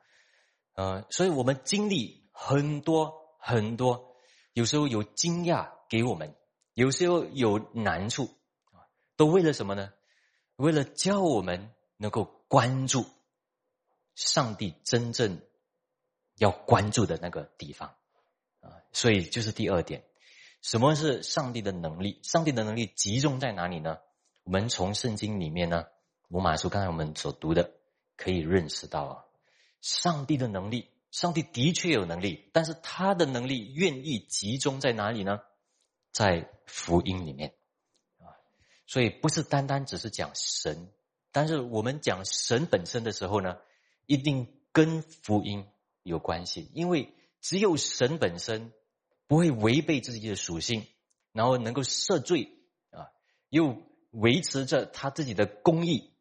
[0.73, 4.15] 呃，所以我们经历很多很多，
[4.53, 6.35] 有时候有惊讶给我们，
[6.73, 8.25] 有时候有难处
[8.71, 9.93] 啊，都为了什么呢？
[10.55, 13.05] 为了教我们能够关注
[14.15, 15.41] 上帝真正
[16.37, 17.95] 要关注的那个地方
[18.61, 18.71] 啊。
[18.93, 20.05] 所以就是第二点，
[20.61, 22.19] 什么是上帝的能力？
[22.23, 23.97] 上帝的能力集中在哪里呢？
[24.43, 25.85] 我们从圣经里面呢，
[26.27, 27.71] 罗马书刚才我们所读的，
[28.17, 29.25] 可以认识到啊。
[29.81, 35.41] 上帝的能力，上帝的确有能力，但是他的能力愿意集中在哪里呢？
[36.11, 37.53] 在福音里面
[38.19, 38.33] 啊，
[38.87, 40.89] 所以不是单单只是讲神，
[41.31, 43.57] 但是我们讲神本身的时候呢，
[44.05, 45.67] 一定跟福音
[46.03, 48.71] 有关系，因为只有神本身
[49.27, 50.87] 不会违背自己的属性，
[51.33, 52.57] 然后能够赦罪
[52.91, 53.11] 啊，
[53.49, 56.14] 又维持着他自己的公义，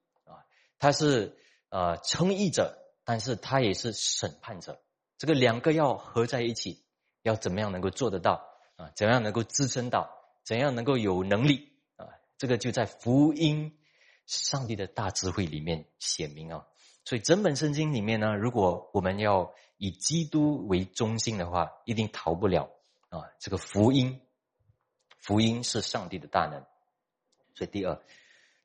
[0.78, 1.36] 他是
[1.68, 2.80] 呃称义者。
[3.06, 4.80] 但是他也是审判者，
[5.18, 6.82] 这个两个要合在一起，
[7.20, 8.42] 要怎么样能够做得到
[8.76, 8.90] 啊？
[8.96, 10.08] 怎样能够支撑到？
[10.42, 12.08] 怎样能够有能力啊？
[12.38, 13.78] 这个就在福音
[14.24, 16.66] 上帝的大智慧里面显明啊。
[17.04, 22.70] 所以整本圣经里面呢，如果我们要以基督为中心的话，一定逃不了
[23.10, 23.20] 啊。
[23.38, 24.22] 这个福音，
[25.18, 26.64] 福音是上帝的大能。
[27.54, 28.02] 所以第二，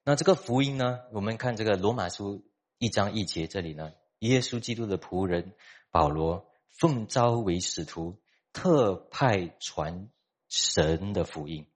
[0.03, 2.45] 那这个福音呢，我们看这个罗马书
[2.77, 3.91] 一章一节这里呢。
[4.19, 5.53] 耶稣基督的仆人
[5.91, 8.19] 保罗奉召为使徒，
[8.51, 10.09] 特派传
[10.49, 11.67] 神的福音。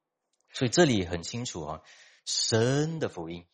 [0.51, 1.81] 所以这里很清楚啊，
[2.25, 3.45] 神的福音，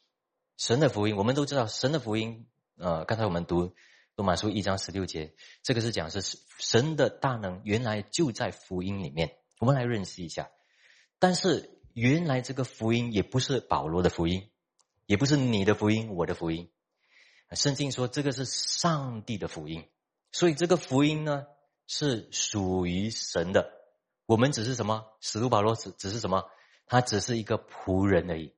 [0.58, 2.48] 神的福音，我们都知道神的福音。
[2.78, 3.76] 呃，刚才我们读
[4.16, 6.22] 罗马书一章十六节，这个是讲是
[6.58, 9.36] 神的大能，原来就在福音里面。
[9.60, 10.50] 我们来认识一下。
[11.20, 14.50] 但是原来这个福音也不是保罗的福音，
[15.10, 16.70] 也不是你的福音，我的福音。
[17.54, 19.90] 圣经说这个是上帝的福音，
[20.32, 21.48] 所以这个福音呢
[21.88, 23.74] 是属于神的。
[24.28, 25.08] 我们只是什么？
[25.20, 26.48] 使徒保罗只只是什么？
[26.86, 28.54] 他只是一个仆人而已，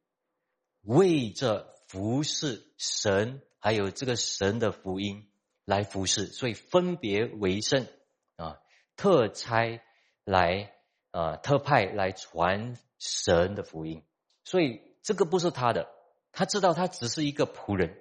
[0.81, 5.31] 为着服侍神，还有这个神的福音
[5.63, 7.87] 来服侍，所以分别为圣
[8.35, 8.59] 啊，
[8.97, 9.81] 特差
[10.25, 10.73] 来
[11.11, 14.03] 啊，特派来传神的福音。
[14.43, 15.87] 所以这个不是他的，
[16.32, 17.98] 他知道他只是一个仆人。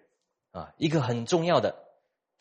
[0.52, 1.76] 啊，一个很重要的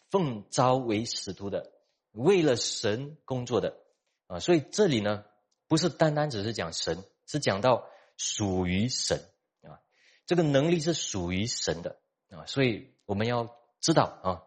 [0.09, 1.71] 奉召为使徒的，
[2.11, 3.77] 为了神工作的
[4.25, 5.25] 啊，所以这里呢，
[5.67, 9.29] 不是单单只是讲神，是讲到属于神
[9.61, 9.77] 啊，
[10.25, 11.99] 这个能力是属于神的
[12.31, 14.41] 啊，所以我们要知道啊，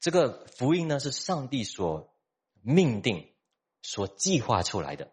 [0.00, 2.16] 这个福音呢是上帝所
[2.62, 3.30] 命定、
[3.82, 5.12] 所计划出来的。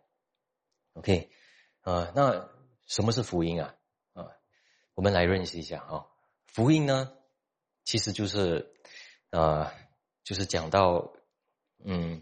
[0.93, 1.29] OK，
[1.81, 2.49] 啊，那
[2.85, 3.75] 什么是福音啊？
[4.99, 6.07] 我们来认识一下啊，
[6.45, 7.13] 福音呢？
[7.85, 8.69] 其实就是，
[9.29, 9.71] 呃，
[10.25, 11.13] 就是讲到，
[11.85, 12.21] 嗯，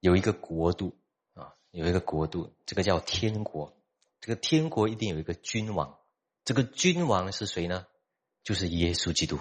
[0.00, 0.98] 有一个国度
[1.34, 3.80] 啊，有一个国度，这个叫天国。
[4.20, 6.00] 这个天国一定有一个君王，
[6.44, 7.86] 这个君王是谁呢？
[8.42, 9.38] 就是耶稣基督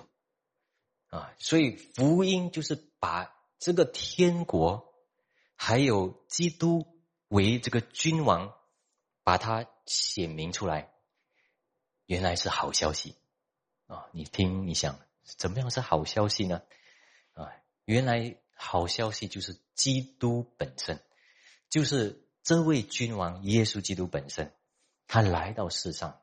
[1.07, 1.33] 啊。
[1.39, 4.93] 所以福音就是把这个天国
[5.55, 6.85] 还有基督
[7.29, 8.53] 为这个君王，
[9.23, 10.93] 把它显明出来。
[12.09, 13.13] 原来是好消息
[13.85, 14.07] 啊！
[14.13, 14.99] 你听，你想。
[15.37, 16.63] 怎么样是好消息呢？
[17.33, 17.53] 啊，
[17.85, 20.99] 原来好消息就是基督本身，
[21.69, 24.51] 就是这位君王耶稣基督本身，
[25.05, 26.19] 他来到世上，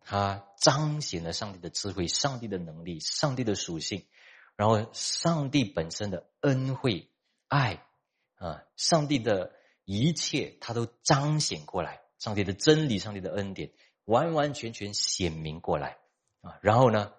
[0.00, 4.08] 他彰显了上帝的智慧、上帝的能力、上帝的属性，
[4.56, 7.08] 然后上帝本身的恩惠、
[7.46, 7.86] 爱
[8.34, 13.70] 啊，上帝的一切，他都彰显过来，上帝的真理、上帝的恩典，
[14.08, 15.98] 完完全全显明过来
[16.40, 17.14] 啊，然后呢？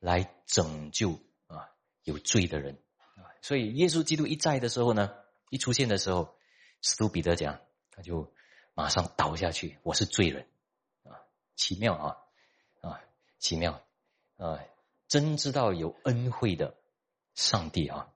[0.00, 1.68] 来拯救啊
[2.04, 2.80] 有罪的人
[3.16, 5.12] 啊，所以耶稣基督一在的时候呢，
[5.50, 6.36] 一出现的时候，
[6.82, 7.60] 使徒彼得讲，
[7.90, 8.32] 他就
[8.74, 10.46] 马上倒下去，我是罪人
[11.02, 11.18] 啊，
[11.56, 12.16] 奇妙啊
[12.80, 13.00] 啊，
[13.40, 13.82] 奇妙
[14.36, 14.60] 啊，
[15.08, 16.76] 真知道有恩惠的
[17.34, 18.14] 上帝啊，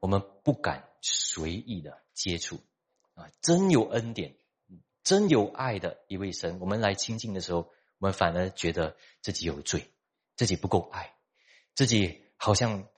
[0.00, 2.58] 我们不敢随意的接触
[3.12, 4.34] 啊，真有恩典，
[5.04, 9.88] 真有爱的一位神，我们来亲近的时候，我们反而觉得自己有罪。
[10.34, 11.14] 自己不够爱，
[11.74, 12.88] 自己好像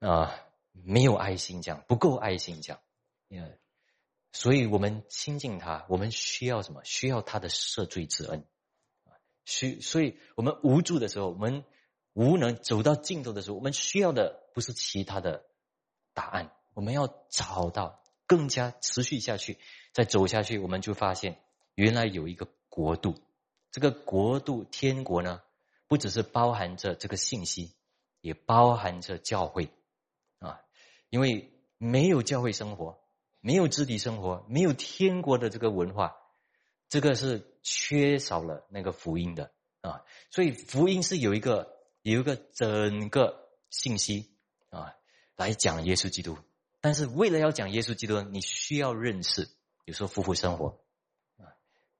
[0.00, 0.34] 啊
[0.72, 2.76] 没有爱心这样，不够爱心这
[3.28, 3.48] 样，
[4.32, 6.82] 所以我们亲近他，我们需要什么？
[6.84, 8.44] 需要他的赦罪之恩，
[9.44, 11.64] 需所以我们无助的时候，我们
[12.12, 15.46] 无能走到尽头的时候，我们需要的不是其他的
[16.12, 19.58] 答案，我们要找到更加持续下去，
[19.92, 21.40] 再走下去，我们就发现
[21.80, 23.14] 原来有一个国度，
[23.70, 25.40] 这个国度天国呢，
[25.88, 27.72] 不只是包含着这个信息，
[28.20, 29.70] 也包含着教会
[30.40, 30.60] 啊，
[31.08, 33.00] 因为没有教会生活。
[33.42, 36.14] 没有肢体生活，没有天国的这个文化，
[36.90, 40.04] 这个是缺少了那个福音的啊。
[40.30, 44.36] 所以福音是有一个有一个整个信息
[44.68, 44.94] 啊，
[45.36, 46.36] 来讲耶稣基督。
[46.82, 49.46] 但是为了要讲耶稣基督，你需要认识，
[49.86, 50.79] 比如说夫妇生活，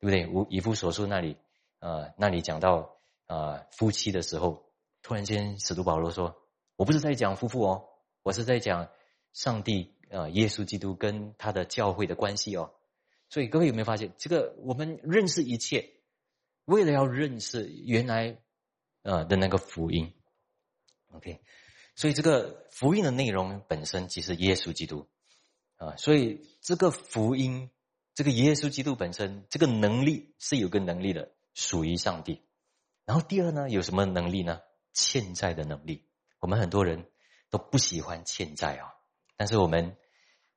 [0.00, 0.26] 对不对？
[0.26, 1.36] 无以夫所述那里
[1.78, 4.64] 啊，那里讲到啊夫妻的时候，
[5.02, 6.42] 突然间使徒保罗说
[6.76, 7.84] ：“我不是在讲夫妇哦，
[8.22, 8.90] 我是在讲
[9.32, 12.72] 上帝。”啊，耶稣基督跟他的教会的关系哦，
[13.28, 15.88] 所以各位有没有发现，这个我们认识一切，
[16.64, 18.40] 为了要认识原来
[19.02, 20.12] 呃的那个福音
[21.12, 21.40] ，OK，
[21.94, 25.06] 所以这个福音的内容本身即是耶稣基督
[25.76, 27.70] 啊，所以这个福音，
[28.20, 32.42] 这个耶稣基督本身这个能力是有个能力的，属于上帝。
[33.06, 34.60] 然后第二呢，有什么能力呢？
[34.92, 36.06] 欠债的能力。
[36.38, 37.06] 我们很多人
[37.48, 38.92] 都不喜欢欠债啊。
[39.38, 39.96] 但是我们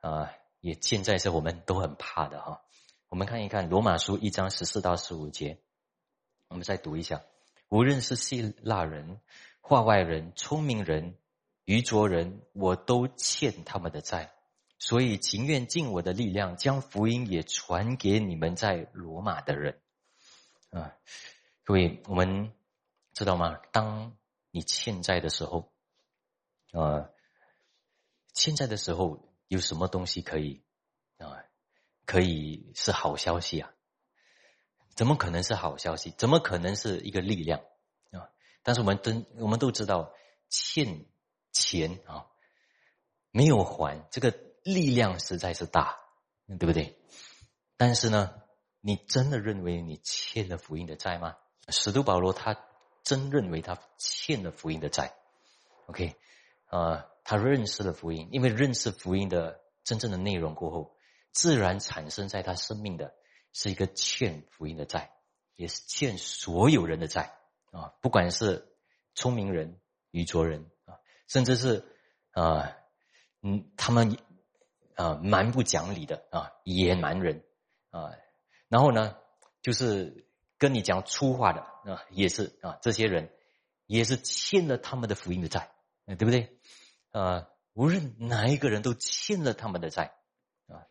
[0.02, 2.64] 啊，也欠债是我们都很怕的哈。
[3.08, 5.62] 我们看一看罗马书一章十四到十五节，
[6.50, 7.24] 我们再读一下。
[7.70, 9.22] 无论是希腊人、
[9.62, 11.18] 化外人、聪明人、
[11.64, 14.33] 愚拙人，我都欠他们的债，
[14.86, 19.80] 所以情愿尽我的力量，将福音也传给你们在罗马的人。
[20.72, 20.94] 啊，
[21.64, 22.54] 各位，我们
[23.14, 23.56] 知道吗？
[23.72, 24.18] 当
[24.52, 25.72] 你欠债的时候，
[26.74, 27.10] 啊。
[28.34, 30.62] 欠债的时候有什么东西可以
[31.18, 31.46] 啊？
[32.06, 33.72] 可以是好消息啊？
[34.96, 36.12] 怎么可能是好消息？
[36.18, 37.62] 怎么可能是一个力量
[38.12, 38.28] 啊？
[38.64, 40.12] 但是我们都我们都知道，
[40.50, 41.06] 欠
[41.54, 42.26] 钱啊，
[43.32, 46.00] 没有还，这个力量实在是大，
[46.48, 46.98] 对不对？
[47.78, 48.34] 但是呢，
[48.82, 51.38] 你真的认为你欠了福音的债吗？
[51.70, 52.58] 使徒保罗他
[53.04, 55.14] 真认为他欠了福音的债
[55.88, 56.16] ？OK
[56.68, 57.06] 啊？
[57.26, 60.98] 他认识了福音，因为认识福音的真正的内容过后，
[61.32, 63.14] 自然产生在他生命的
[63.54, 65.14] 是一个欠福音的债，
[65.56, 67.38] 也是欠所有人的债
[67.72, 68.76] 啊，不管是
[69.16, 69.80] 聪明人、
[70.12, 71.86] 愚拙人啊，甚至是
[72.32, 72.76] 啊，
[73.42, 74.18] 嗯，他们
[74.96, 77.44] 啊蛮不讲理的啊野蛮人
[77.90, 78.12] 啊，
[78.68, 79.16] 然后呢，
[79.62, 80.28] 就是
[80.58, 83.32] 跟你讲粗话的啊，也是啊，这些人
[83.86, 85.72] 也是欠了他们的福音的债，
[86.06, 86.58] 对不对？
[87.12, 90.16] 啊，无论哪一个人都欠了他们的债
[90.68, 90.88] 啊！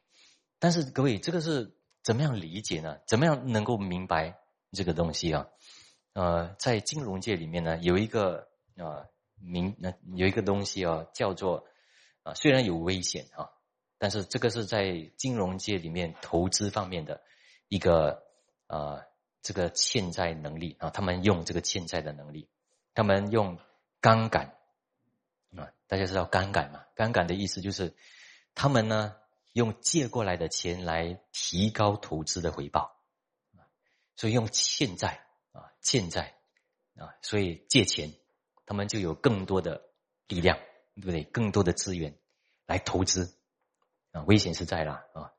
[0.58, 2.98] 但是各位，这个是怎么样理解呢？
[3.06, 4.38] 怎么样能够明白
[4.70, 5.48] 这个东西啊？
[6.12, 11.64] 呃，在金融界里面呢，有一个啊明那有一个东西啊，叫做
[12.22, 13.50] 啊，虽然有危险啊，
[14.02, 17.22] 但是这个是在金融界里面投资方面的
[17.68, 18.24] 一个
[18.66, 19.06] 啊，
[19.42, 22.48] 这个欠债能力啊，他们用这个欠债的能力，
[22.94, 23.56] 他们用
[24.00, 24.56] 杠杆。
[25.56, 26.84] 啊，大家知道杠杆嘛？
[26.96, 27.94] 杠杆的意思就是，
[28.56, 29.14] 他们呢
[29.52, 32.96] 用借过来的钱来提高投资的回报，
[34.16, 36.34] 所以用欠债啊，欠债
[36.96, 38.12] 啊，所以借钱，
[38.66, 39.80] 他们就有更多的
[40.26, 40.58] 力量，
[40.96, 41.22] 对不对？
[41.22, 42.18] 更多的资源
[42.66, 43.38] 来投资
[44.12, 45.32] 啊，危险是在啦啊，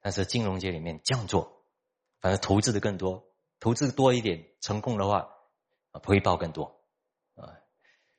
[0.00, 1.64] 但是金融界里面这样做，
[2.20, 3.24] 反正投资的更多，
[3.60, 5.28] 投资多一点，成功的话
[5.92, 6.80] 啊，回报更多
[7.34, 7.60] 啊，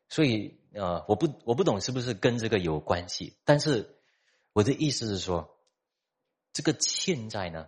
[0.08, 0.62] 所以。
[0.74, 4.00] 呃，我不我不懂是不是跟这个有关系，但是
[4.54, 5.60] 我的意思是说，
[6.54, 7.67] 这个欠债呢，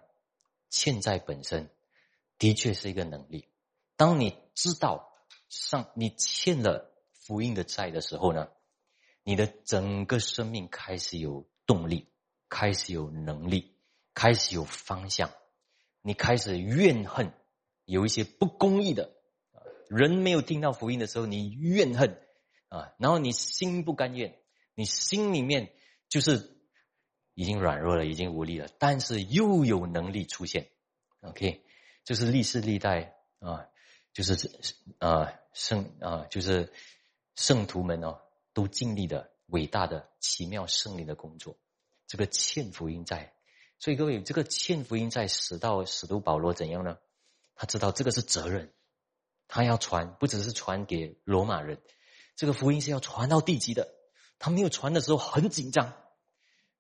[0.70, 1.70] 欠债本身
[2.38, 3.50] 的确是一个能力。
[3.98, 5.12] 当你知道
[5.50, 8.48] 上你欠了福音的债的时候呢，
[9.24, 12.08] 你的整个生命开始有动力，
[12.54, 13.76] 开始有能力，
[14.14, 15.32] 开始有方向，
[16.04, 17.34] 你开始怨恨
[17.86, 19.12] 有一些不公义的
[19.90, 22.16] 人没有听到福音的时候，你怨恨。
[22.70, 24.36] 啊，然后你心不甘愿，
[24.74, 25.72] 你心里面
[26.10, 26.58] 就是
[27.36, 30.72] 已经软弱了，已经无力了，但是又有能力出现
[31.22, 31.64] ，OK，
[32.04, 33.68] 就是历世历代啊，
[34.12, 34.34] 就是
[34.98, 36.74] 啊圣啊，就是
[37.36, 38.22] 圣徒们哦，
[38.54, 41.56] 都经历的伟大的奇妙胜利的工作，
[42.14, 43.34] 这个欠福音在，
[43.80, 47.00] 所以各位，这个欠福音在使到使徒保罗怎样呢？
[47.56, 48.72] 他知道这个是责任，
[49.48, 51.82] 他要传，不只是传给罗马人。
[52.36, 53.92] 这个福音是要传到地极的，
[54.38, 55.92] 他没有传的时候很紧张，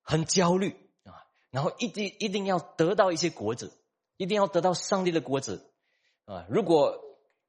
[0.03, 3.73] 很焦虑啊，然后一定一定要得到一些果子，
[4.17, 5.73] 一定要得到上帝的果子
[6.25, 6.45] 啊！
[6.47, 7.01] 如果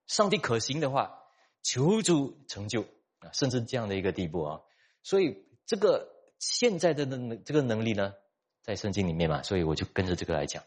[0.06, 1.18] 上帝可行的话，
[1.62, 2.86] 求主成就
[3.18, 4.60] 啊，甚至这样的一个地步啊！
[5.02, 8.14] 所以这个现在的能这个能力呢，
[8.62, 10.62] 在圣经里面嘛，所以我就跟着这个来讲，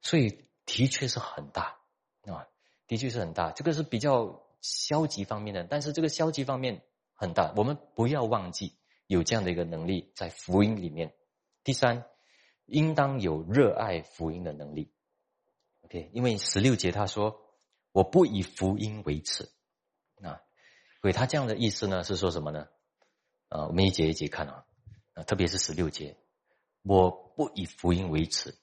[0.00, 1.78] 所以的确是很大
[2.26, 2.46] 啊，
[2.86, 3.52] 的确是很大。
[3.52, 6.82] 这个是比较消极方面的，但是这个消极方面
[7.14, 11.14] 很大，我们不要忘记有这样的一个能力在福音里面。
[11.62, 12.04] 第三，
[12.66, 14.92] 应当有热爱福音的能力。
[15.82, 17.40] OK，因为十六节他说。
[17.94, 19.48] 我不以福音为耻，
[20.20, 20.42] 啊，
[21.00, 22.66] 所以他这样的意思呢，是说什么呢？
[23.48, 24.64] 啊，我们一节一节看啊，
[25.14, 26.16] 啊，特别是十六节，
[26.82, 28.54] 我不以福音为耻，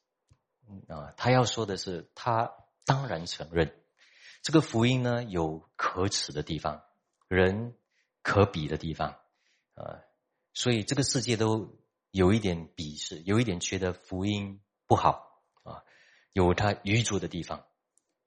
[0.87, 2.51] 啊，他要说的是，他
[2.85, 3.81] 当然承认
[4.41, 6.83] 这个福音呢有可耻的地方，
[7.27, 7.75] 人
[8.21, 9.17] 可比的地方，
[9.73, 9.99] 啊，
[10.53, 11.79] 所以这个世界都
[12.11, 15.83] 有一点鄙视，有一点觉得福音不好啊，
[16.33, 17.65] 有他愚拙的地方。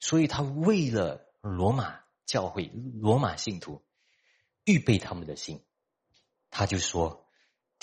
[0.01, 2.71] 所以他为了罗马教会、
[3.01, 3.83] 罗马信徒
[4.65, 5.65] 预备他们的心，
[6.51, 7.24] 他就说：“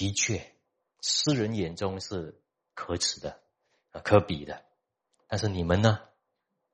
[0.02, 0.56] 的确，
[1.00, 2.42] 世人眼中是
[2.74, 3.40] 可耻的、
[4.04, 4.66] 可比的，
[5.28, 6.00] 但是你们呢？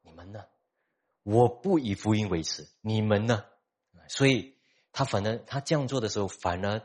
[0.01, 0.45] 你们呢？
[1.23, 3.43] 我不以福音为耻，你们呢？
[4.07, 4.55] 所以，
[4.93, 6.82] 他反而他这样做的时候，反而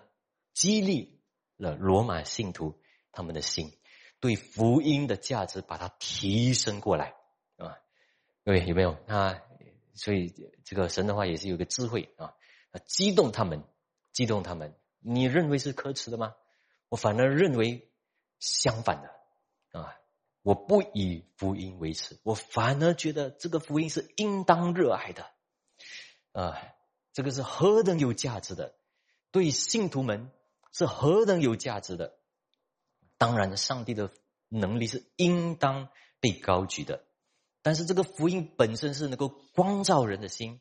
[0.53, 1.21] 激励
[1.57, 2.77] 了罗马信徒
[3.13, 3.79] 他们的心，
[4.19, 7.15] 对福音的价值把它提升过来
[7.55, 7.79] 啊。”
[8.45, 8.99] 各位有没有？
[9.07, 9.41] 那
[9.95, 10.35] 所以
[10.65, 12.35] 这个神的话也是有个智慧啊，
[12.85, 13.63] 激动他们，
[14.11, 14.75] 激动他们。
[15.03, 16.35] 你认为是可耻的吗？
[16.89, 17.91] 我反而认为
[18.39, 19.97] 相反的啊！
[20.43, 25.31] 我不以福音为耻，我反而觉得这个福音是应当热爱的
[26.33, 26.61] 啊！
[27.13, 28.75] 这个是何等有价值的，
[29.31, 30.31] 对信徒们
[30.73, 32.19] 是何等有价值的。
[33.17, 34.11] 当然，上帝的
[34.49, 35.89] 能力是应当
[36.21, 37.05] 被高举的。
[37.63, 40.61] 但是这个福音本身是能够光照人的心，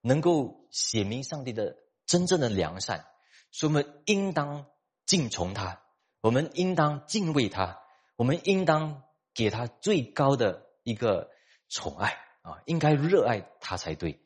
[0.00, 3.06] 能够写明上帝的真正的良善，
[3.54, 4.66] 所以我们应当
[5.06, 5.80] 敬从他，
[6.20, 7.80] 我们应当敬畏他，
[8.16, 11.30] 我们应当给他最高的一个
[11.68, 14.20] 宠爱啊，应该热爱他才对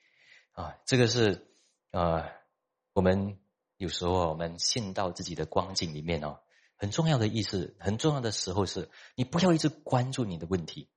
[0.53, 0.79] 啊。
[0.87, 1.47] 这个是
[1.91, 2.27] 啊，
[2.95, 3.39] 我们
[3.77, 6.41] 有时候我们陷到自己的光景里面哦，
[6.79, 10.89] 很重要的意思，很重要的时候是你不要一直关注你的问题。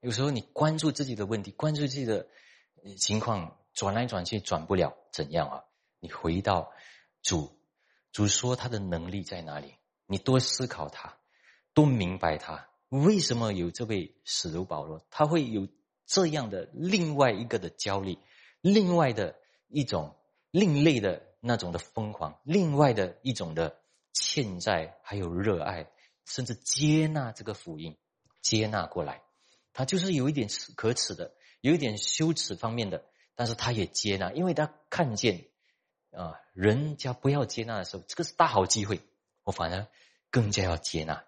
[0.00, 2.26] 有时候你关注自己的问题，关注自己的
[2.96, 5.64] 情况，转来转去转不了，怎样啊？
[6.00, 6.72] 你回到
[7.22, 7.57] 主，
[8.12, 9.74] 主说他的能力在哪里？
[10.06, 11.18] 你多思考他，
[11.74, 15.68] 多明白他为什么有这位使徒保罗，他会有
[16.06, 18.18] 这样的另外一个的焦虑，
[18.62, 19.36] 另外的
[19.68, 20.16] 一种
[20.50, 23.78] 另类的那种的疯狂，另外的一种的
[24.14, 25.90] 欠债，还有热爱，
[26.24, 27.96] 甚至接纳这个福音，
[28.40, 29.22] 接纳过来。
[29.74, 33.04] 他就是有一点可耻的，有一点羞耻方面的，
[33.34, 35.44] 但是他也接纳，因为他看见
[36.10, 39.00] 啊，人家不要接纳的时候，这个是大好机会，
[39.44, 39.86] 我反而
[40.30, 41.24] 更加要接纳，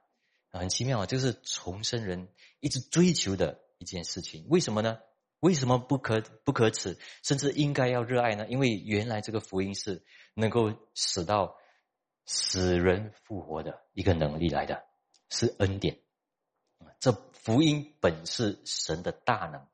[0.51, 2.29] 很奇妙啊，就是重生人
[2.61, 4.47] 一直追求的一件事情。
[4.49, 4.99] 为什么呢？
[5.41, 8.47] 为什么不可不可耻，甚至应该要热爱呢？
[8.49, 10.05] 因为原来这个福音是
[10.35, 11.57] 能够使到
[12.27, 14.85] 死人复活的一个能力来的，
[15.31, 15.99] 是恩典。
[16.99, 19.67] 这福音本是神的大能，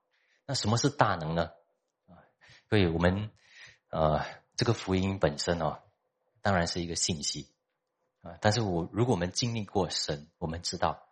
[0.47, 1.51] 那什么是大能呢？
[2.07, 2.15] 啊，
[2.69, 3.31] 所以我们
[3.89, 4.25] 呃，
[4.57, 5.83] 这个福音本身哦，
[6.43, 7.53] 当然是一个信息
[8.23, 8.39] 啊。
[8.41, 11.09] 但是我如果我们经历过神，我们知道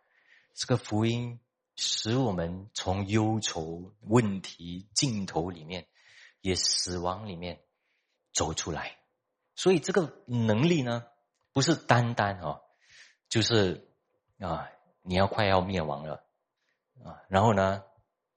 [0.55, 1.41] 这个福音
[1.77, 5.87] 使我们从忧愁、问题尽头里面，
[6.41, 7.63] 也死亡里面
[8.33, 8.97] 走出来。
[9.55, 11.05] 所以这个能力呢，
[11.53, 12.63] 不是单单哦，
[13.29, 13.89] 就是
[14.39, 14.69] 啊。
[15.07, 16.25] 你要快要灭亡了
[17.05, 17.21] 啊！
[17.29, 17.83] 然后呢，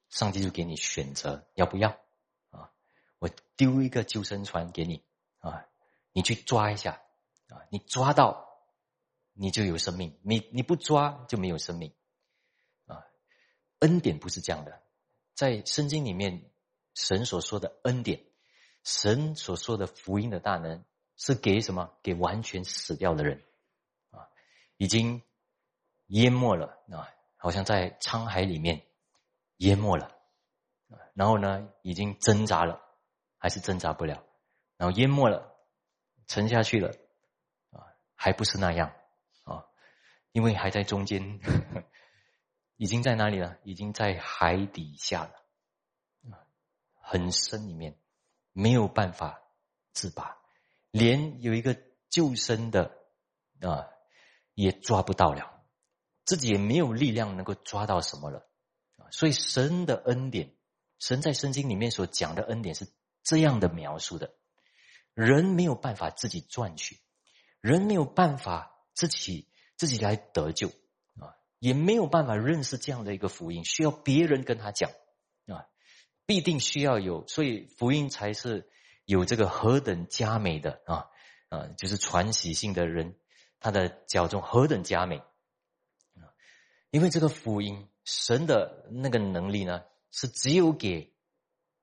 [0.10, 1.98] 上帝就给你选择要不要？
[3.20, 5.04] 我丢一个救生船给你
[5.40, 5.66] 啊，
[6.12, 7.02] 你去抓一下
[7.50, 7.62] 啊！
[7.70, 8.48] 你抓到，
[9.34, 11.94] 你就有生命；你你不抓就没有生命
[12.86, 13.06] 啊！
[13.80, 14.82] 恩典不是这样的，
[15.34, 16.50] 在圣经里面，
[16.94, 18.24] 神所说的恩典，
[18.84, 20.84] 神所说的福音的大能，
[21.16, 21.92] 是给什么？
[22.04, 23.44] 给完全死掉的人
[24.12, 24.30] 啊，
[24.78, 25.22] 已经。
[26.12, 28.88] 淹没了啊，好像在沧海里面
[29.58, 30.10] 淹没了，
[31.14, 32.82] 然后呢，已经挣扎了，
[33.38, 34.24] 还是挣扎不了，
[34.78, 35.56] 然后淹没了，
[36.28, 36.90] 沉下去了，
[37.72, 37.86] 啊，
[38.16, 38.94] 还不是那样
[39.44, 39.66] 啊，
[40.32, 41.40] 因为还在中间，
[42.78, 43.58] 已经在哪里了？
[43.64, 46.48] 已经在海底下了，
[47.02, 47.98] 很深里面，
[48.54, 49.42] 没有办法
[49.94, 50.38] 自拔，
[50.92, 51.78] 连有一个
[52.10, 52.98] 救生的
[53.62, 53.88] 啊，
[54.54, 55.64] 也抓不到了，
[56.26, 58.48] 自己也没有力量能够抓到什么了
[58.98, 59.08] 啊。
[59.12, 60.56] 所以神的恩典，
[61.00, 62.88] 神在圣经里面所讲的恩典是
[63.28, 64.34] 这样的描述的：
[65.14, 66.98] 人没有办法自己赚取，
[67.60, 70.70] 人没有办法自己自己来得救
[71.20, 74.90] 啊，也没有办法认识这样的一个福音，需要别人跟他讲
[75.48, 75.68] 啊，
[76.26, 78.70] 必定需要有，所以福音才是
[79.04, 81.08] 有这个何等佳美的啊。
[81.50, 83.18] 啊，就是传喜性的人，
[83.62, 85.24] 他的脚中何等佳美！
[86.90, 91.16] 因为这个福音，神的那个能力呢，是只有给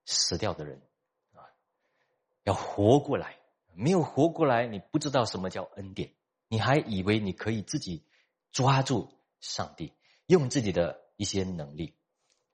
[0.05, 0.82] 死掉的人，
[2.45, 3.36] 要活过来。
[3.74, 6.12] 没有活过来，你不知道什么叫恩典，
[6.49, 8.05] 你还以为你可以自己
[8.53, 9.09] 抓住
[9.40, 9.92] 上帝，
[10.26, 11.97] 用自己的一些能力。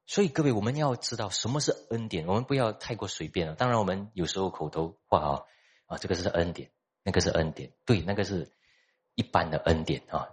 [0.06, 3.54] 所以各位，我们要知道什么是恩典，我们不要太过随便了。
[3.54, 5.44] 当然，我们有时候口头话啊
[5.84, 6.70] 啊，这个是恩典。
[7.02, 8.52] 那个是恩典，对，那个是
[9.14, 10.28] 一般的恩典啊。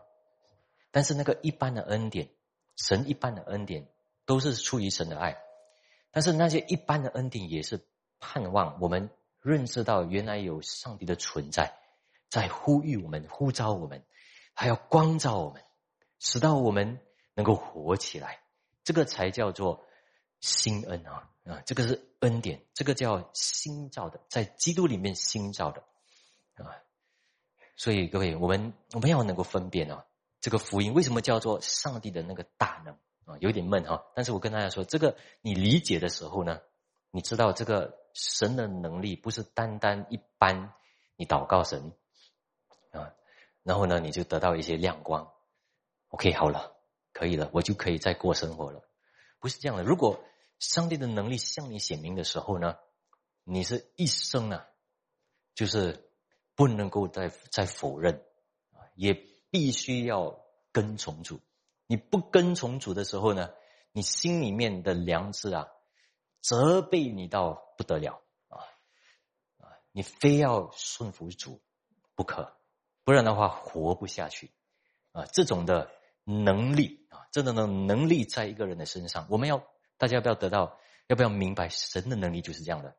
[0.91, 2.29] 但是那个一般的恩典，
[2.75, 3.87] 神一般的恩典，
[4.25, 5.37] 都是出于神的爱。
[6.11, 7.87] 但是那些一般的恩典，也是
[8.19, 9.09] 盼望我们
[9.47, 11.79] 认识到原来有上帝的存在，
[12.29, 14.03] 在呼吁我们、呼召我们，
[14.53, 15.63] 还要光照我们，
[16.19, 16.99] 使到我们
[17.33, 18.41] 能够活起来。
[18.83, 19.85] 这个才叫做
[20.41, 21.61] 新恩啊啊！
[21.65, 25.83] 这个是恩典，这个叫新造的，在基督里面新造的。
[26.55, 26.75] 啊，
[27.75, 30.05] 所以各位，我们我们要能够分辨啊，
[30.41, 32.93] 这个福音为什么叫做上帝的那个大能
[33.25, 33.37] 啊？
[33.39, 36.59] 有点闷哈，但是我跟大家说，这个你理解的时候呢，
[37.11, 40.73] 你知道这个神的能力不是单单一般，
[41.15, 41.93] 你祷告神
[42.91, 43.13] 啊，
[43.61, 45.31] 然后呢你就得到一些亮光
[46.09, 46.75] ，OK 好了，
[47.13, 48.81] 可以了，我就可以再过生活了，
[49.39, 49.83] 不是这样的。
[49.83, 50.19] 如果
[50.59, 52.77] 上帝的能力向你显明的时候呢，
[53.43, 54.67] 你是一生啊，
[55.53, 56.03] 就是。
[56.57, 58.25] 不能够再再否认，
[58.95, 59.13] 也
[59.51, 60.39] 必须要
[60.71, 61.39] 跟从主。
[61.85, 63.51] 你不跟从主的时候呢，
[63.91, 65.67] 你心里面的良知啊，
[66.47, 68.63] 责备你到不得了啊
[69.59, 69.67] 啊！
[69.91, 71.61] 你非要顺服主
[72.15, 72.55] 不可，
[73.03, 74.51] 不然的话活不下去
[75.11, 75.25] 啊！
[75.25, 75.91] 这种的
[76.23, 79.61] 能力啊，这种的能力在一个人的身上，我们要
[79.97, 80.79] 大家要不要得到？
[81.07, 82.95] 要不要明白神的能力就是这样的？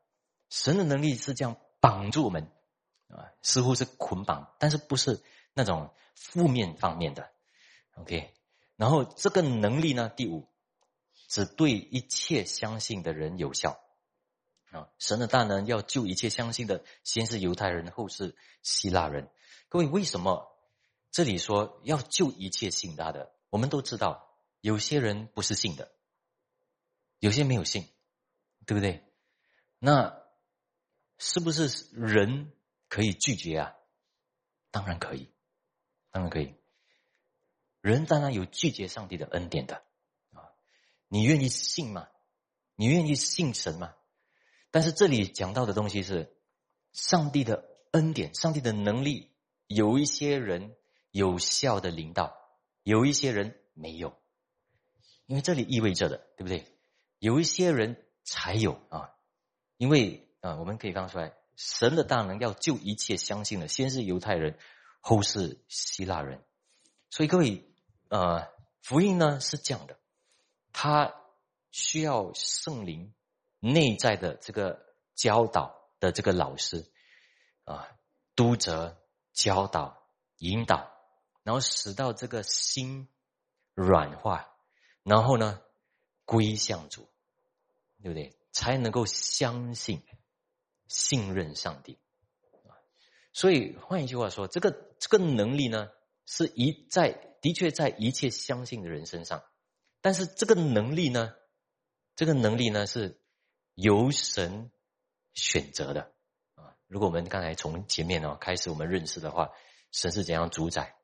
[0.49, 2.51] 神的能力是这样绑住我们。
[3.07, 5.19] 啊，似乎是捆绑，但是不是
[5.55, 7.31] 那种负面方面的
[7.95, 8.35] ，OK。
[8.75, 10.47] 然后这个能力呢，第五，
[11.29, 13.79] 只对一切相信的人有效
[14.71, 14.89] 啊。
[14.97, 19.31] 神的大能要救一切相信的，先是犹太人，后是希腊人。
[19.69, 20.51] 各位，为什么
[21.11, 23.31] 这里说要救一切信他的？
[23.49, 25.91] 我们都知道，有些人不是信的，
[27.19, 27.87] 有些没有信，
[28.65, 29.05] 对不对？
[29.77, 30.21] 那
[31.17, 32.51] 是不是人？
[32.89, 33.75] 可以拒绝啊？
[34.71, 35.31] 当然可以，
[36.09, 36.55] 当然可以。
[37.81, 39.83] 人当然有拒绝上帝的恩典的！
[41.09, 42.07] 你愿意信吗？
[42.75, 43.93] 你愿意信神吗？
[44.71, 46.37] 但是这里讲到的东西是
[46.93, 49.31] 上帝的恩典，上帝的能力。
[49.67, 50.75] 有一些人
[51.11, 52.35] 有效的领导，
[52.81, 54.17] 有一些人没有，
[55.27, 56.65] 因为这里意味着的，对不对？
[57.19, 59.11] 有一些人才有啊，
[59.77, 61.33] 因为啊，我们可以看出来。
[61.55, 64.57] 神的大能要救一切相信的，先是犹太人，
[65.01, 66.41] 后是希腊人。
[67.09, 67.69] 所以各位，
[68.07, 68.47] 呃，
[68.81, 69.98] 福音呢是这样的，
[70.81, 71.13] 他
[71.71, 73.13] 需要圣灵
[73.59, 74.79] 内在的这个
[75.13, 76.89] 教导的这个老师
[77.65, 77.85] 啊，
[78.33, 78.97] 督责、
[79.33, 80.01] 教导、
[80.37, 80.89] 引导，
[81.43, 83.09] 然后使到这个心
[83.73, 84.55] 软化，
[85.03, 85.61] 然后呢
[86.23, 87.09] 归向主，
[88.01, 88.39] 对不对？
[88.53, 90.01] 才能够相信。
[90.87, 91.99] 信任上帝
[92.65, 92.71] 啊，
[93.33, 95.91] 所以换一句话说，这个这个能力呢，
[96.25, 97.11] 是一在
[97.41, 99.43] 的确在一切相信的人身上，
[100.01, 101.33] 但是这个能力呢，
[102.15, 103.19] 这个能力呢是
[103.75, 104.71] 由神
[105.33, 106.13] 选择的
[106.55, 106.75] 啊。
[106.87, 109.49] 如果我们刚才从前面呢开始我们认识的话，
[109.91, 110.95] 神是怎样主宰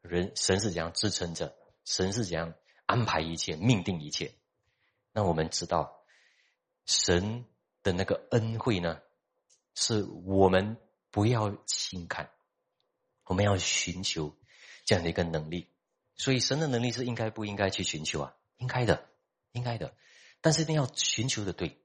[0.00, 2.54] 人，神是怎样支撑着，神是怎样
[2.86, 4.34] 安排一切、命定一切，
[5.12, 6.04] 那我们知道
[6.86, 7.44] 神
[7.82, 9.00] 的那个恩惠呢？
[9.72, 10.76] 是我们
[11.10, 12.30] 不要轻看，
[13.24, 14.36] 我们要寻求
[14.84, 15.68] 这样的一个能力。
[16.20, 18.36] 所以神的能力是应该不应该去寻求啊？
[18.58, 19.08] 应该的，
[19.52, 19.94] 应该的。
[20.42, 21.82] 但是一定要寻求的对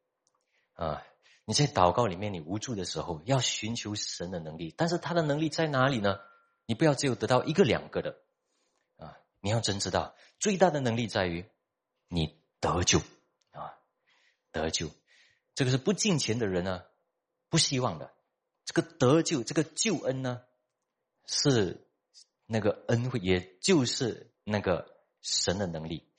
[0.73, 1.01] 啊！
[1.45, 4.73] 你在祷告里面你无助的时候，要寻求神的能力。
[4.75, 6.19] 但是他的能力在哪里呢？
[6.65, 8.17] 你不要只有得到一个两个的
[8.97, 9.15] 啊！
[9.39, 11.49] 你要真知道，最大的能力在于
[12.09, 12.99] 你得救
[13.51, 13.79] 啊，
[14.51, 14.91] 得救。
[15.53, 16.83] 这个是不敬钱的人呢。
[17.47, 18.11] 不希望的，
[18.65, 20.41] 这个得救，这个救恩呢，
[21.25, 21.84] 是
[22.45, 26.11] 那个恩惠，也就是那个神的能力，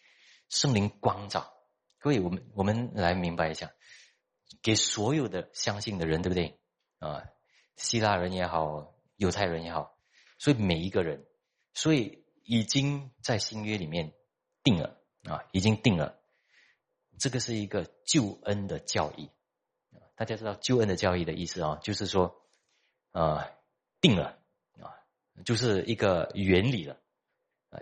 [0.49, 1.53] 圣灵光照。
[1.99, 3.73] 各位，我们我们来明白一下，
[4.63, 6.61] 给所有的相信的人，对不对？
[6.99, 7.25] 啊，
[7.77, 9.99] 希腊人也好，犹太人也好，
[10.39, 11.27] 所以每一个人，
[11.75, 14.13] 所以已经在新约里面
[14.63, 16.21] 定了啊，已经定了。
[17.19, 19.31] 这个是一个救恩的教义，
[20.15, 22.43] 大家知道救恩的教义的意思啊，就是说，
[23.13, 23.51] 啊，
[24.01, 24.39] 定了，
[25.45, 26.99] 就是一个原理了。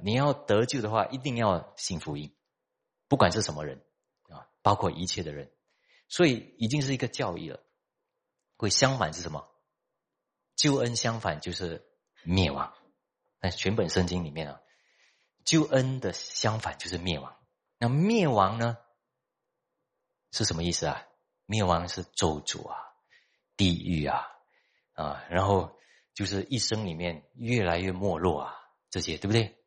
[0.02, 2.34] 你要得救的话，一定要信福音，
[3.06, 3.84] 不管是什么人
[4.28, 5.52] 啊，包括一切的人，
[6.08, 7.60] 所以已经是一个教义了。
[8.56, 9.48] 会相反是什么？
[10.56, 11.86] 救恩相反就是
[12.22, 12.74] 灭亡。
[13.40, 14.60] 那全本圣经里面啊，
[15.44, 17.36] 救恩的相反就是灭亡。
[17.78, 18.78] 那灭亡呢？
[20.32, 21.06] 是什么意思啊？
[21.46, 22.76] 灭亡是咒诅啊，
[23.56, 24.26] 地狱啊，
[24.94, 25.78] 啊，然后
[26.14, 28.54] 就是一生里面越来越没落啊，
[28.88, 29.58] 这些对不对？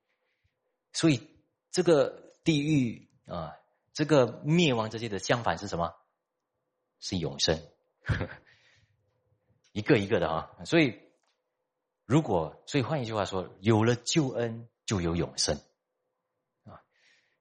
[0.93, 1.29] 所以
[1.69, 3.53] 这个地狱啊，
[3.93, 5.93] 这个灭亡这些的相反是什么？
[6.99, 7.61] 是永生，
[9.73, 10.49] 一个一个的啊。
[10.65, 10.99] 所以
[12.05, 15.61] 如果，所以换一句话说，有了救恩就有永生
[16.63, 16.81] 啊，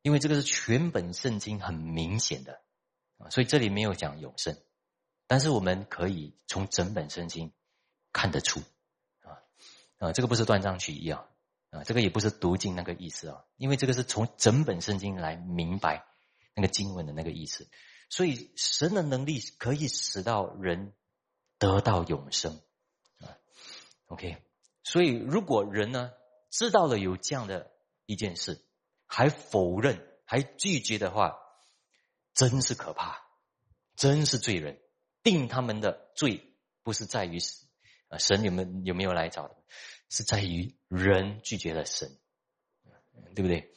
[0.03, 2.61] 因为这个是全本圣经很明显的。
[3.19, 4.55] 啊，所以这里没有讲永生，
[5.27, 7.51] 但是我们可以从整本圣经
[8.13, 8.61] 看得出，
[9.99, 11.27] 啊，这个不是断章取义啊，
[11.71, 16.07] 啊，这个也不是读经那个意思啊，因为这个是从整本圣经来明白
[16.55, 17.69] 那个经文的那个意思，
[18.11, 20.93] 所以神的能力可以使到人
[21.59, 22.61] 得到永生
[23.21, 23.37] 啊
[24.07, 24.37] ，OK，
[24.83, 26.13] 所以如果人呢
[26.51, 27.71] 知道了有这样的
[28.07, 28.65] 一件事，
[29.07, 31.39] 还否认还拒绝的话。
[32.39, 33.23] 真是可怕，
[33.97, 34.79] 真是罪人。
[35.23, 37.66] 定他们的罪，不是在于死
[38.09, 39.51] 啊神有没有有没有来找，
[40.09, 42.19] 是在于人拒绝了神，
[43.35, 43.73] 对不对？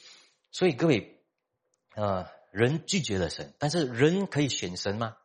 [0.52, 1.24] 所以各位
[1.96, 5.18] 啊，人拒绝了神，但是人可以选神吗？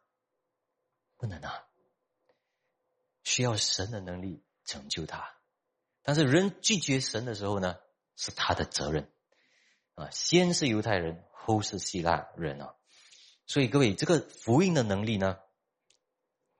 [1.16, 1.66] 不能啊，
[3.22, 5.34] 需要神的能力拯救他。
[6.02, 7.78] 但是人拒绝神的时候呢，
[8.16, 9.10] 是他的责任
[9.94, 10.10] 啊。
[10.10, 12.74] 先是犹太人，后是希腊人啊。
[13.46, 15.38] 所以各位，这个福音的能力呢，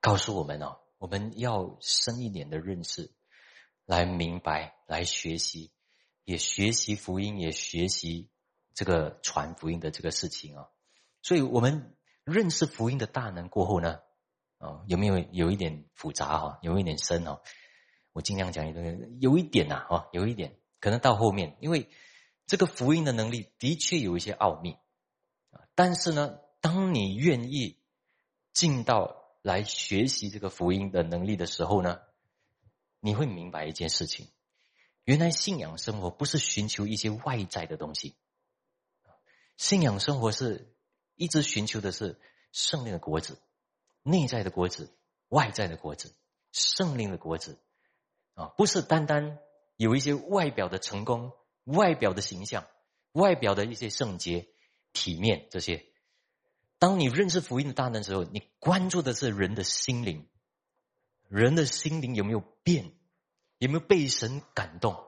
[0.01, 3.13] 告诉我们哦，我们要深一点的认识，
[3.85, 5.71] 来明白，来学习，
[6.25, 8.31] 也学习福音，也学习
[8.73, 10.71] 这个传福音的这个事情啊。
[11.21, 11.95] 所以我们
[12.25, 14.01] 认识福音的大能过后呢，
[14.57, 17.43] 啊，有没有有一点复杂哈，有一点深哦？
[18.15, 18.81] 我尽量讲一个，
[19.21, 21.91] 有一点呐，哦，有一点，可能到后面，因为
[22.47, 24.79] 这个福音的能力的确有一些奥秘，
[25.75, 26.39] 但是呢。
[26.65, 27.79] 当你愿意
[28.55, 32.01] 进到来学习这个福音的能力的时候呢，
[32.99, 34.29] 你会明白一件事情：
[35.05, 38.17] 原来信仰生活不是寻求一些外在的东西，
[39.59, 40.75] 信仰生活是
[41.15, 42.19] 一直寻求的是
[42.53, 43.39] 圣灵的果子、
[44.03, 44.97] 内在的果子、
[45.29, 46.15] 外在的果子、
[46.51, 47.59] 圣灵的果子
[48.33, 49.39] 啊，不是单单
[49.77, 51.33] 有一些外表的成功、
[51.65, 52.67] 外表的形象、
[53.13, 54.49] 外表的一些圣洁、
[54.95, 55.85] 体面这些。
[56.85, 60.29] 当你认识福音的大能时候，你关注的是人的心灵，
[61.29, 62.93] 人的心灵有没有变，
[63.57, 65.03] 有没有被神感动，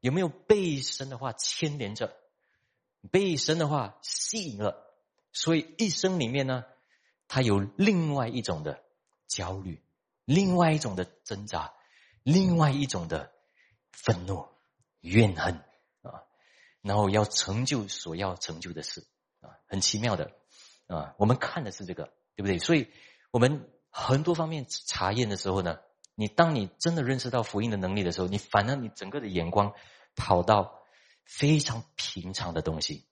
[0.00, 2.14] 有没有被神的话牵连着，
[3.10, 4.94] 被神的话吸引了，
[5.32, 6.66] 所以一生里面呢，
[7.28, 8.82] 他有另外一种的
[9.26, 9.82] 焦虑，
[10.26, 11.72] 另外一种的挣扎，
[12.24, 13.32] 另外一种的
[13.90, 14.46] 愤怒、
[15.00, 15.54] 怨恨
[16.02, 16.24] 啊，
[16.82, 19.06] 然后要成就所要成就的事
[19.40, 20.30] 啊，很奇妙的。
[20.94, 22.58] 啊，我们看的是这个，对不对？
[22.58, 22.88] 所以，
[23.30, 25.78] 我们很多方面查验的时候呢，
[26.14, 29.72] 你当你真的认识到福音的能力的时候，你反而你整个的眼光
[30.14, 30.82] 跑到
[31.24, 33.06] 非常平常的东西，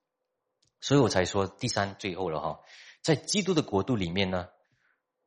[0.81, 2.61] 所以我才说第三最后了哈，
[3.03, 4.49] 在基督的国度里面呢，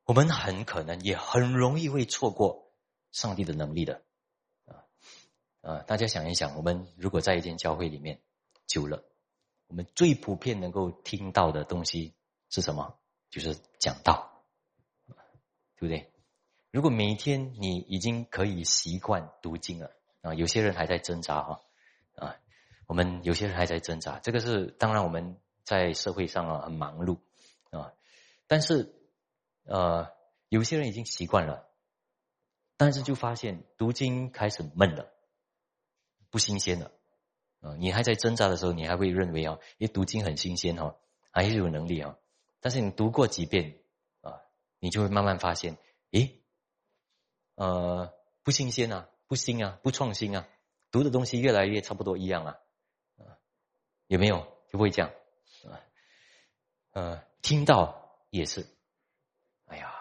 [0.06, 2.72] 我们很可能也很容易会错过
[3.12, 4.04] 上帝的能力的
[5.62, 5.80] 啊！
[5.88, 8.22] 大家想一想，我们如果在一间教会里面
[8.68, 9.04] 久了，
[9.68, 12.14] 我们最普遍能够听到的东西。
[12.54, 13.00] 是什么？
[13.32, 14.44] 就是讲道，
[15.76, 16.14] 对不对？
[16.70, 19.90] 如果每一天你已经可以习惯读经了
[20.22, 21.62] 啊，有些人还在挣扎哈
[22.16, 22.36] 啊，
[22.86, 24.20] 我们有些人还在挣扎。
[24.20, 27.18] 这个是当然我们在社会上啊很忙碌
[27.72, 27.92] 啊，
[28.46, 28.94] 但是
[29.64, 30.12] 呃，
[30.50, 31.68] 有些人已经习惯了，
[32.78, 35.12] 但是就发现读经开始闷了，
[36.30, 36.92] 不新鲜了
[37.62, 37.74] 啊。
[37.80, 40.96] 你还在挣扎的时候，你还会认为啊，因为读经很新鲜哈，
[41.32, 42.16] 还是有能力啊。
[42.64, 43.78] 但是你读过几遍
[44.22, 44.40] 啊，
[44.80, 45.78] 你就会慢慢发现，
[46.12, 46.40] 咦，
[47.56, 50.48] 呃，不新鲜啊，不新啊，不创新啊，
[50.90, 52.58] 读的东西越来越差不多一样啊，
[53.18, 53.36] 啊，
[54.08, 54.48] 有没有？
[54.72, 55.12] 就会这样？
[55.70, 55.76] 啊，
[56.94, 58.66] 呃，听到也是，
[59.66, 59.94] 哎呀，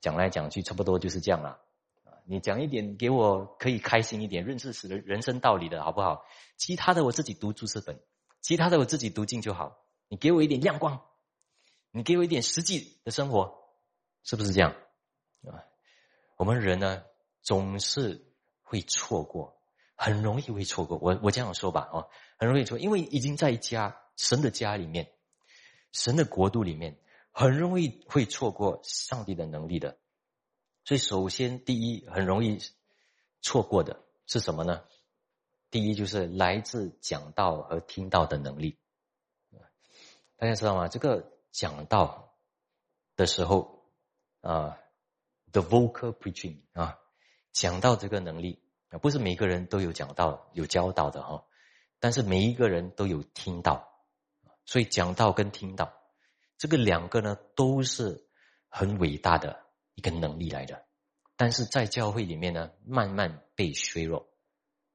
[0.00, 1.60] 讲来讲去差不多就是这样了。
[2.02, 6.24] 啊，你讲一点给我可以开心一点、认识死的人生道理的好不好？
[6.56, 8.02] 其他的我自己读注释本，
[8.40, 9.78] 其他的我自己读经就好。
[10.08, 11.06] 你给我一点亮光，
[11.90, 13.58] 你给我一点实际的生活，
[14.22, 14.72] 是不是这样？
[15.44, 15.64] 啊，
[16.36, 17.04] 我们人呢
[17.42, 18.32] 总是
[18.62, 19.58] 会错过。
[20.02, 25.12] 很容易会错过，我我这样说吧，哦，很容易错，因为已经在家神的家里面，
[25.92, 26.98] 神的国度里面，
[27.32, 29.98] 很容易会错过上帝的能力的。
[30.86, 32.58] 所以，首先第一，很容易
[33.42, 34.82] 错过的是什么呢？
[35.70, 38.78] 第一就是来自讲道和听到的能力。
[40.38, 40.88] 大家知道吗？
[40.88, 42.34] 这个讲道
[43.16, 43.84] 的时候
[44.40, 44.78] 啊
[45.52, 46.98] ，the vocal preaching 啊，
[47.52, 48.62] 讲到这个能力。
[48.90, 51.44] 啊，不是每个人都有讲到、有教导的哈，
[52.00, 53.88] 但是每一个人都有听到，
[54.64, 55.92] 所以讲到跟听到
[56.58, 58.26] 这个两个呢，都是
[58.68, 60.84] 很伟大的一个能力来的，
[61.36, 64.26] 但是在教会里面呢，慢慢被削弱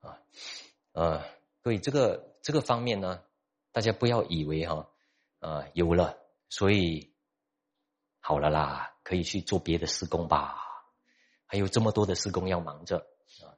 [0.01, 0.19] 啊，
[0.91, 1.23] 呃，
[1.63, 3.23] 所以这个这个方面呢，
[3.71, 4.89] 大家不要以为哈，
[5.39, 6.17] 呃，有了，
[6.49, 7.13] 所以
[8.19, 10.57] 好了啦，可以去做别的施工吧，
[11.45, 12.97] 还有这么多的施工要忙着
[13.41, 13.53] 啊。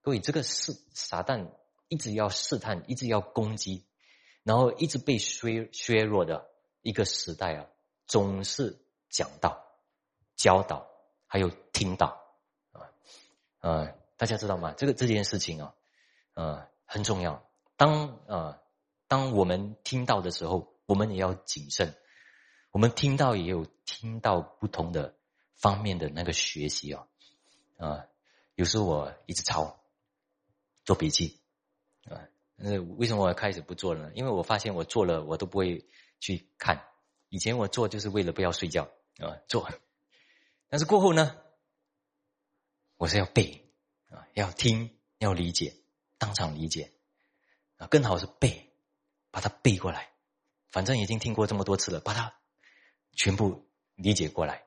[0.00, 1.52] 各位，这个是撒旦
[1.88, 3.86] 一直要试探，一直要攻击，
[4.42, 7.66] 然后一直被削削弱的一个时代啊，
[8.06, 9.64] 总是讲道、
[10.36, 10.90] 教导，
[11.26, 12.20] 还有听到
[12.72, 12.90] 啊，
[13.60, 14.74] 呃，大家知道吗？
[14.76, 15.74] 这个这件事情啊，
[16.34, 17.48] 呃，很重要。
[17.76, 18.60] 当呃，
[19.08, 21.96] 当我们听到的时候，我们也要谨慎。
[22.72, 25.14] 我们听到也有听到不同的
[25.54, 27.06] 方面的那个学习啊，
[27.78, 28.06] 啊，
[28.56, 29.78] 有时候我一直抄。
[30.84, 31.38] 做笔记，
[32.10, 34.12] 啊，那为什么我开始不做了呢？
[34.16, 35.86] 因为我发现我做了，我都不会
[36.18, 36.88] 去看。
[37.28, 39.70] 以前我做就是为了不要睡觉啊，做。
[40.68, 41.36] 但是过后呢，
[42.96, 43.72] 我是要背
[44.10, 45.76] 啊，要听，要理解，
[46.18, 46.92] 当场理解
[47.76, 48.72] 啊，更好是背，
[49.30, 50.10] 把它背过来。
[50.68, 52.34] 反正已经听过这么多次了，把它
[53.12, 54.64] 全部理解过来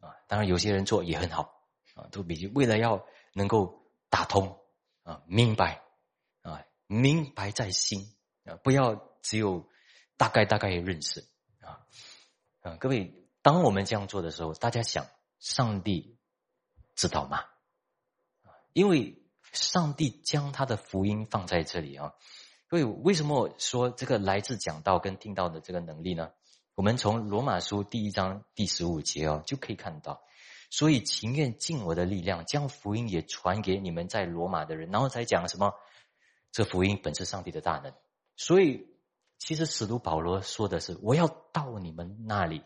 [0.00, 0.14] 啊。
[0.28, 1.62] 当然，有些人做也很好
[1.94, 4.58] 啊，都比为了要能够打通。
[5.06, 5.84] 啊，明白，
[6.42, 8.12] 啊，明白在心
[8.44, 9.70] 啊，不要只有
[10.16, 11.24] 大概大概认识
[11.60, 11.86] 啊，
[12.62, 15.06] 啊，各位，当我们这样做的时候，大家想，
[15.38, 16.18] 上帝
[16.96, 17.44] 知道吗？
[18.72, 22.14] 因为上帝将他的福音放在这里啊，
[22.68, 26.32] 所以为什么说这个来自讲道跟听到的这个能力呢？
[26.76, 30.22] 我们从罗马书第一章第十五节哦，就可以看到。
[30.68, 35.72] 所以情愿尽我的力量，将福音也传给你们在罗马的人，然后才讲什么？
[36.52, 37.94] 这福音本是上帝的大能。
[38.36, 38.88] 所以，
[39.38, 42.62] 其实使徒保罗说的是：我要到你们那里，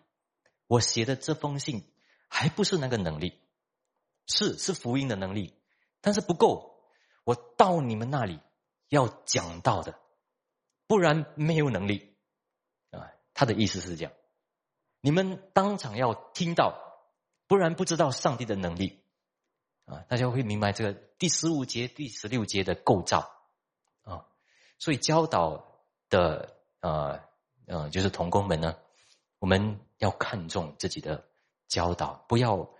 [0.67, 1.85] 我写的这封信
[2.27, 3.39] 还不是那个能力，
[4.27, 5.55] 是是福音的能力，
[6.01, 6.83] 但是不够。
[7.23, 8.41] 我到你们那里
[8.89, 10.01] 要讲到的，
[10.89, 12.10] 不然没有能力。
[13.41, 14.13] 他的意思是这样：
[15.01, 16.75] 你们当场要听到。
[17.49, 19.03] 不然不知道上帝的能力
[19.87, 23.29] 啊，大家会明白这个第十五节、第十六节的构造
[24.03, 24.27] 啊。
[24.79, 25.81] 所以教导
[26.11, 27.21] 的呃
[27.67, 28.77] 呃，就是童工们呢，
[29.41, 31.25] 我们要看重自己的
[31.67, 32.71] 教导，不要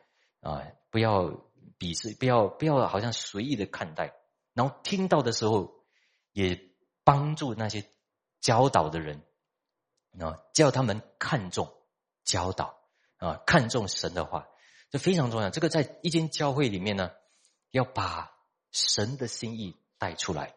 [0.41, 1.33] 啊，不要
[1.79, 4.15] 鄙视，不要不要好像随意的看待。
[4.55, 5.83] 然后听到的时候，
[6.33, 6.61] 也
[7.03, 7.85] 帮助那些
[8.41, 9.23] 教导的人
[10.19, 11.73] 啊，叫他们看重
[12.25, 12.81] 教导
[13.19, 14.49] 啊，看重神的话。
[14.91, 15.51] 这非常重要。
[15.51, 17.13] 这个在一间教会里面呢，
[17.71, 18.33] 要把
[18.73, 20.57] 神的心意带出来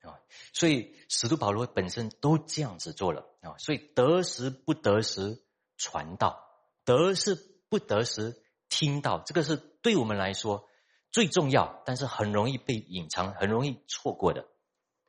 [0.00, 0.18] 啊。
[0.54, 3.56] 所以使徒保罗本身都这样子做了啊。
[3.58, 5.42] 所以得时不得时
[5.76, 6.42] 传道，
[6.84, 7.34] 得是
[7.68, 10.66] 不得时听到，这个是对我们来说
[11.12, 14.48] 最重要，但是很容易被隐藏，很容易错过的。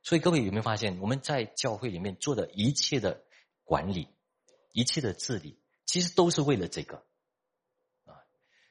[0.02, 3.24] 所以各位有没有发现，我们在教会里面做的一切的
[3.66, 4.08] 管理，
[4.72, 7.04] 一切的治理，其实都是为了这个
[8.06, 8.16] 啊。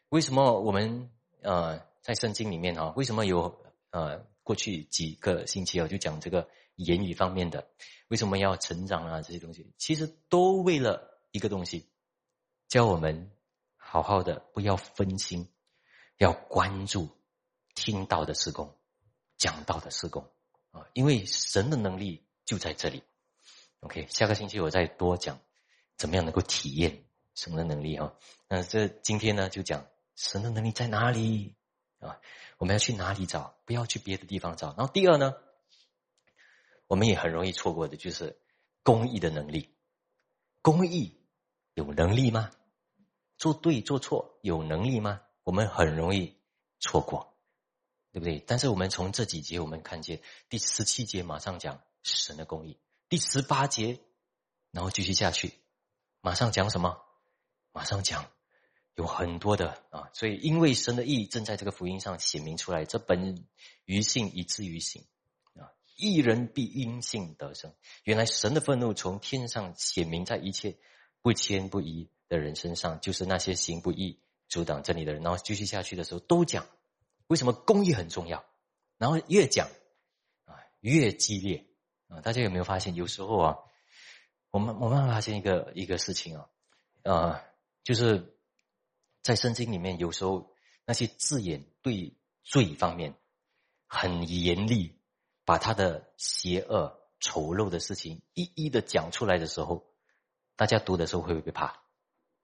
[0.09, 1.11] 为什么我们
[1.42, 2.95] 呃在圣经里面啊？
[2.97, 7.68] 为什么有呃过去几个星期啊就讲这个言语方面的？
[8.09, 9.20] 为什么要成长啊？
[9.20, 11.90] 这些东西其实都为了一个东西，
[12.68, 13.32] 教我们
[13.76, 15.53] 好好的不要分心，
[16.18, 17.09] 要关注
[17.74, 18.78] 听到的施工、
[19.36, 20.30] 讲到的施工
[20.70, 20.86] 啊！
[20.92, 23.03] 因为神的能力就在这里。
[23.85, 25.41] OK，下个星期我再多讲
[25.97, 27.05] 怎么样能够体验
[27.35, 28.12] 神的能力啊。
[28.49, 29.87] 那这今天呢就讲。
[30.16, 31.57] 神的能力在哪里
[31.99, 32.20] 啊？
[32.59, 33.59] 我们要去哪里找？
[33.64, 34.68] 不要去别的地方找。
[34.68, 35.35] 然后第二呢，
[36.87, 38.41] 我们也很容易错过的，就是
[38.85, 39.74] 公益的能力。
[40.62, 41.20] 公益
[41.72, 42.53] 有能力吗？
[43.39, 45.20] 做对做错有能力吗？
[45.43, 46.39] 我们很容易
[46.78, 47.37] 错过，
[48.12, 48.39] 对不对？
[48.47, 52.78] 但是我们从这几节，我们看见第十七节马上讲神的公义，
[53.14, 54.00] 第十八节，
[54.72, 55.52] 然后继续下去，
[56.20, 56.98] 马上讲什么？
[57.70, 58.28] 马上讲
[58.96, 60.10] 有很多的啊！
[60.14, 63.46] 所以因为神的义正在这个福音上显明出来，这本
[63.84, 65.04] 于信以至于行
[65.54, 67.72] 啊，一人必因信得生。
[68.02, 70.76] 原来神的愤怒从天上显明在一切
[71.22, 72.10] 不谦不义。
[72.26, 75.22] 的人身上，就是那些行不义、阻挡真理的人。
[75.22, 76.66] 然后继续下去的时候，都讲
[77.28, 78.44] 为什么公益很重要。
[78.98, 79.68] 然后越讲
[80.46, 81.64] 啊，越激烈
[82.22, 83.58] 大家有没有发现，有时候啊，
[84.50, 86.48] 我们我们发现一个一个事情啊，
[87.02, 87.40] 呃，
[87.82, 88.36] 就是
[89.22, 90.54] 在圣经里面，有时候
[90.84, 93.14] 那些字眼对罪方面
[93.86, 94.98] 很严厉，
[95.44, 99.84] 把他的邪恶、丑陋的事情一一的讲出来的时候，
[100.56, 101.82] 大家读的时候会不会怕？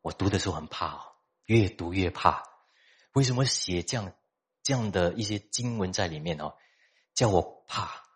[0.00, 1.00] 我读的时候很怕哦，
[1.44, 2.42] 越读越怕。
[3.12, 4.12] 为什么写这样
[4.62, 6.54] 这样的一些经文在里面哦，
[7.14, 8.09] 叫我怕？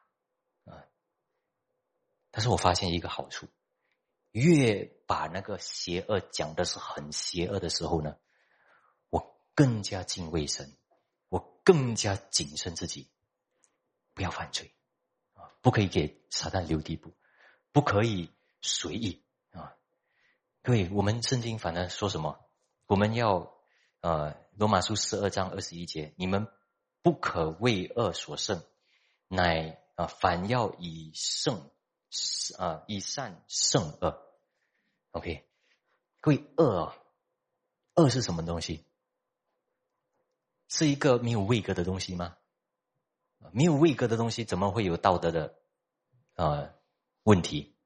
[2.34, 3.46] 但是我发现一个好处，
[4.32, 8.16] 越把那个邪恶讲的是很邪恶的时候呢，
[9.08, 10.76] 我更加敬畏神，
[11.28, 13.08] 我更加谨慎自己，
[14.14, 14.74] 不要犯罪
[15.34, 17.14] 啊，不可以给撒旦留地步，
[17.70, 19.22] 不可以随意。
[19.52, 19.76] 啊。
[20.60, 22.40] 各位我们圣经反正说什么？
[22.86, 23.54] 我们要
[24.00, 26.48] 呃罗马书十二章二十一节，你们
[27.00, 28.60] 不可为恶所胜，
[29.28, 31.70] 乃啊反要以胜
[32.58, 34.22] 啊以善胜恶。
[35.12, 35.46] OK，
[36.20, 36.94] 各位恶
[37.94, 38.84] 恶是什么东西？
[40.68, 42.36] 是一个没有位格的东西吗？
[43.52, 45.54] 没有位格的东西怎么会有道德的
[46.34, 46.74] 啊
[47.22, 47.76] 问题？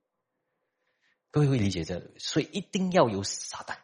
[1.30, 3.76] 各位会理解这，所以一定要有撒旦。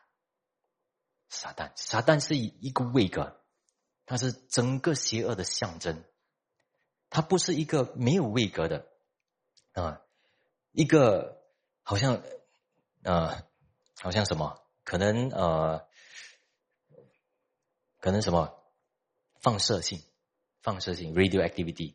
[1.28, 3.44] 撒旦，撒旦是一个位格，
[4.06, 6.04] 它是整个邪恶的象征。
[7.10, 8.88] 它不是一个没有位格的
[9.72, 10.00] 啊，
[10.74, 11.40] 一个
[11.84, 12.20] 好像
[13.04, 13.44] 呃，
[14.00, 14.60] 好像什么？
[14.82, 15.86] 可能呃，
[18.00, 18.58] 可能什么
[19.40, 20.02] 放射性？
[20.62, 21.94] 放射性 （radioactivity）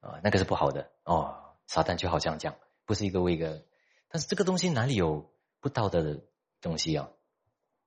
[0.00, 1.58] 啊，那个是不好的哦。
[1.66, 3.62] 撒旦就好像讲，不是一个威格。
[4.08, 5.30] 但是这个东西哪里有
[5.60, 6.22] 不道德的
[6.62, 7.10] 东西啊？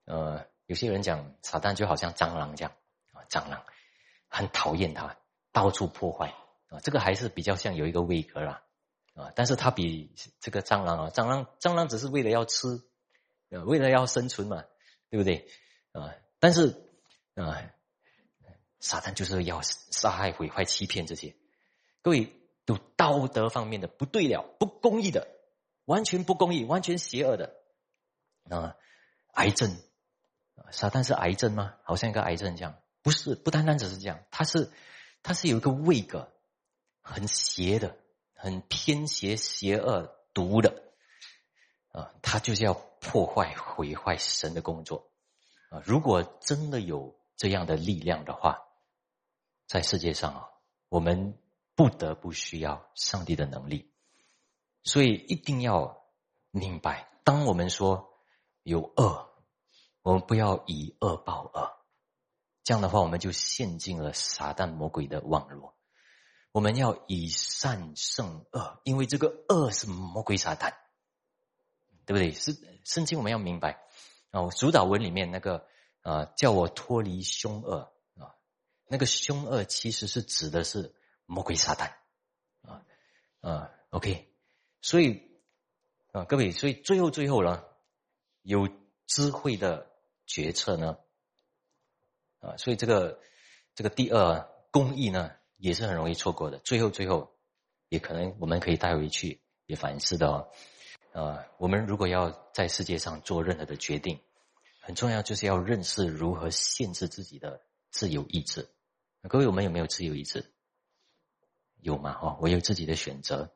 [0.06, 2.72] 呃，有些人讲撒旦就好像蟑螂这样
[3.14, 3.66] 啊，蟑螂
[4.28, 5.18] 很讨厌它，
[5.52, 6.36] 到处破坏
[6.68, 6.80] 啊。
[6.82, 8.64] 这个还是比较像有一个位格啦
[9.14, 12.82] 啊，但是它比这个蟑螂啊，蟑螂蟑螂只是为了要吃，
[13.50, 14.64] 呃，为了要生存嘛，
[15.10, 15.48] 对不对
[15.92, 16.14] 啊？
[16.40, 16.90] 但是
[17.36, 17.62] 啊，
[18.80, 21.36] 撒旦就是要杀害、毁坏、欺骗这些，
[22.02, 22.34] 各位
[22.66, 25.28] 有道德方面的不对了、不公义的。
[25.86, 27.58] 完全不公义，完全邪恶的
[28.50, 28.78] 啊！
[29.34, 29.76] 癌症，
[30.72, 31.76] 撒旦是癌症吗？
[31.84, 34.72] 好像一个癌症这样，不是，不单单只是这样，它是，
[35.24, 36.32] 它是有一个位格，
[37.02, 37.98] 很邪的，
[38.44, 40.84] 很偏邪、邪恶、毒的
[41.94, 42.12] 啊！
[42.22, 45.10] 他就是要破坏、毁坏神的工作
[45.70, 45.82] 啊！
[45.86, 48.60] 如果真的有这样的力量的话，
[49.66, 50.50] 在世界上啊，
[50.90, 51.40] 我们
[51.74, 53.90] 不得不需要上帝的能力。
[54.84, 56.04] 所以一定要
[56.52, 58.20] 明白，当我们说
[58.64, 59.30] 有恶，
[60.02, 61.72] 我们不要以恶报恶。
[62.66, 65.74] 这样的话，我们就陷进了撒旦魔鬼的网络。
[66.54, 70.76] 我们要以善胜恶，因为这个恶是魔鬼撒旦，
[72.06, 72.32] 对不对？
[72.32, 73.82] 是圣经我们要明白
[74.30, 74.48] 啊。
[74.52, 75.66] 主导文里面那个
[76.04, 78.36] 啊，叫我脱离凶恶啊，
[78.88, 80.94] 那个凶恶其实是指的是
[81.26, 81.92] 魔鬼撒旦
[82.62, 82.86] 啊
[83.42, 83.72] 啊。
[83.90, 84.32] OK。
[84.80, 85.32] 所以
[86.12, 87.64] 啊，各位，所以最后最后呢，
[88.44, 88.70] 有
[89.08, 89.90] 智慧的
[90.28, 91.00] 决策呢，
[92.42, 93.20] 啊，所以这个
[93.74, 96.60] 这个第二公益呢，也是很容易错过的。
[96.60, 97.36] 最后最后，
[97.90, 100.50] 也可能我们可以带回去也反思的哦。
[101.14, 104.20] 啊，我们如果要在世界上做任何的决定，
[104.82, 108.68] 很重要就是要认识如何限制自己的自由意志。
[109.30, 110.52] 各位，我们有没有自由意志？
[111.80, 112.14] 有吗？
[112.14, 113.54] 哈，我有自己的选择。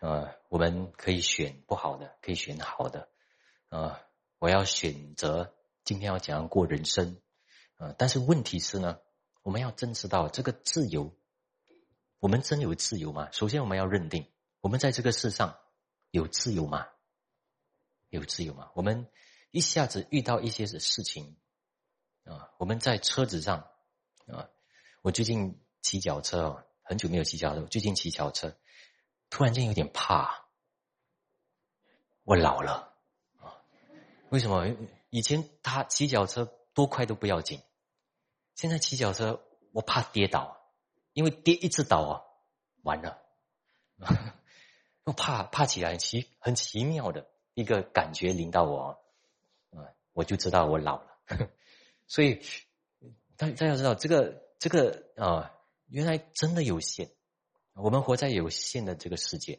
[0.00, 3.08] 呃，我们可以选不好的，可以选好的。
[3.68, 3.98] 呃，
[4.38, 5.54] 我要选择
[5.84, 7.20] 今天要怎样过人生。
[7.78, 8.98] 呃，但是问题是呢，
[9.42, 11.16] 我们要真知道这个自由，
[12.20, 13.28] 我们真有自由吗？
[13.32, 14.26] 首先我们要认定，
[14.60, 15.58] 我们在这个世上
[16.10, 16.88] 有自由吗？
[18.08, 18.70] 有自由吗？
[18.74, 19.08] 我们
[19.50, 21.36] 一下子遇到一些的事情
[22.24, 23.70] 啊，我们在车子上
[24.26, 24.48] 啊，
[25.02, 28.56] 我最近骑脚车哦，很久没有骑脚车，最近骑脚车。
[29.30, 30.48] 突然间有点怕，
[32.24, 32.96] 我老了
[33.36, 33.60] 啊？
[34.30, 34.74] 为什么？
[35.10, 37.62] 以前他骑脚车多快都不要紧，
[38.54, 39.42] 现在骑脚车
[39.72, 40.57] 我怕跌倒，
[41.18, 42.22] 因为跌一次倒啊，
[42.82, 43.20] 完了，
[45.02, 49.02] 我怕怕起来奇很奇妙的一个感觉临到我，
[49.70, 51.18] 啊，我就知道我老了。
[52.06, 52.40] 所以
[53.36, 55.52] 大大家知道这个这个啊，
[55.88, 57.10] 原来真的有限。
[57.74, 59.58] 我们活在有限的这个世界，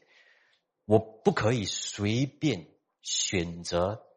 [0.86, 4.08] 我不可以随便选择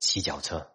[0.00, 0.72] 骑脚车，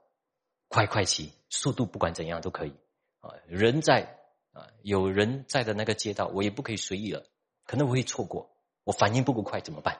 [0.69, 2.73] 快快骑，速度不管怎样都可以
[3.19, 3.29] 啊。
[3.45, 4.22] 人在
[4.53, 7.25] 啊，有人在的那个街道，我也不可以随意了，
[7.65, 9.99] 可能我会错过，我反应不够快怎么办？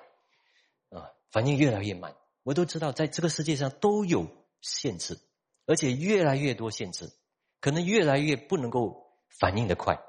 [0.90, 2.16] 啊，反应越来越慢。
[2.44, 4.28] 我都知道，在这个世界上都有
[4.62, 5.20] 限制，
[5.66, 7.12] 而且越来越多限制，
[7.60, 10.00] 可能越来越不能够反应的快，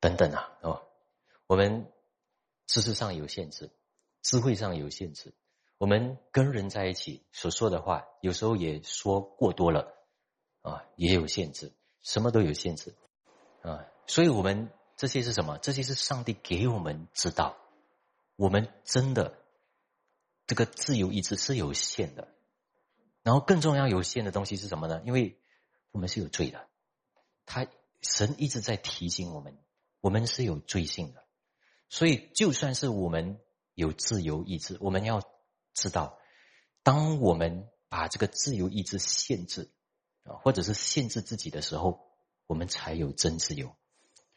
[0.00, 0.86] 等等啊，哦。
[1.46, 1.92] 我们
[2.66, 3.70] 知识上有限制，
[4.22, 5.34] 智慧上有限制，
[5.78, 9.92] 我们跟人在一起所说的话，有时候也说过多了，
[10.62, 11.72] 啊，也有限制，
[12.02, 12.94] 什么都有限制，
[13.62, 15.58] 啊，所以我们这些是什么？
[15.58, 17.56] 这些是上帝给我们知道，
[18.36, 19.38] 我们真的
[20.46, 22.28] 这个自由意志是有限的，
[23.22, 25.02] 然后更重要有限的东西是什么呢？
[25.04, 25.38] 因为
[25.90, 26.68] 我们是有罪的，
[27.46, 27.66] 他
[28.00, 29.58] 神一直在提醒我们，
[30.00, 31.24] 我们是有罪性的。
[31.88, 33.40] 所以，就算是我们
[33.74, 35.22] 有自由意志，我们要
[35.74, 36.18] 知道，
[36.82, 39.70] 当我们把这个自由意志限制
[40.38, 42.06] 或者是限制自己的时候，
[42.46, 43.74] 我们才有真自由。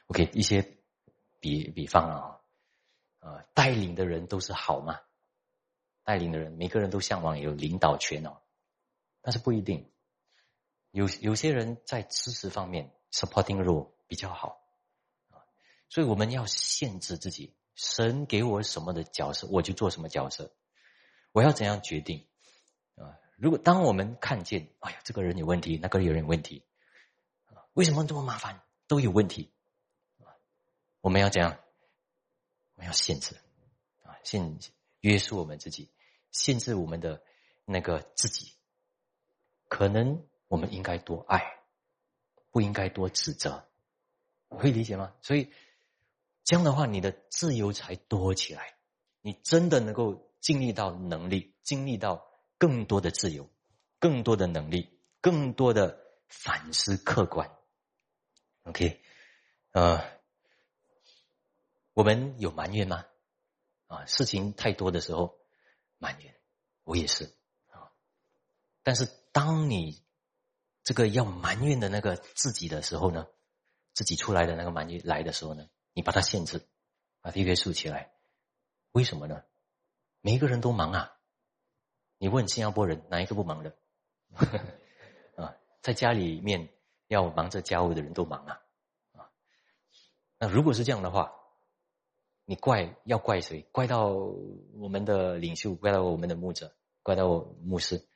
[0.07, 0.77] OK，一些
[1.39, 2.39] 比比方啊，
[3.19, 4.99] 啊，带领的人都是好吗？
[6.03, 8.41] 带领的人，每个人都向往有领导权哦，
[9.21, 9.89] 但是不一定。
[10.91, 14.59] 有有些人在知识方面 supporting role 比较好。
[15.89, 20.51] 所以我们要限制自己，神给我什么的角色，我就做什么角色。
[21.31, 22.27] 我要怎样决定？
[23.37, 26.63] 如果当我们看见，哎呀，这个人有问题，那个人有问题，
[27.73, 28.61] 为什么这么麻烦？
[28.87, 29.51] 都有问题
[31.01, 31.57] 我们要怎样？
[32.75, 33.35] 我们要限制
[34.03, 34.57] 啊，限
[35.01, 35.91] 约束我们自己，
[36.31, 37.23] 限制我们的
[37.65, 38.53] 那个自己。
[39.67, 41.41] 可能我们应该多爱，
[42.51, 43.67] 不应该多指责，
[44.49, 45.13] 会理解吗？
[45.21, 45.51] 所以。
[46.45, 48.75] 这样的话，你的自由才多起来，
[49.21, 52.27] 你真的能够经历到能力，经历到
[52.63, 53.51] 更多的自由，
[53.99, 55.99] 更多的能力，更多的
[56.29, 57.51] 反思客观。
[58.63, 59.03] OK，
[59.71, 60.01] 呃，
[61.91, 63.05] 我们有埋怨吗？
[63.87, 65.37] 啊，事情太多的时候
[65.97, 66.39] 埋怨，
[66.85, 67.25] 我也是
[67.67, 67.91] 啊。
[68.81, 70.01] 但是当你
[70.85, 73.27] 这个要埋怨的那个自己的时候呢，
[73.91, 75.67] 自己出来的那个埋怨来的时候呢？
[75.91, 76.65] 你把它限制，
[77.19, 78.13] 把它约束起来，
[78.93, 79.43] 为什么呢？
[80.21, 81.19] 每一个人都忙啊！
[82.23, 83.75] 你问新加坡人哪一个不忙的？
[85.35, 86.69] 啊，在家里面
[87.09, 88.61] 要忙着家务的人都忙啊！
[89.11, 89.29] 啊，
[90.39, 91.33] 那如果是这样的话，
[92.45, 93.63] 你怪要怪谁？
[93.73, 97.27] 怪到我们的领袖，怪到我们的牧者，怪到
[97.61, 98.07] 牧师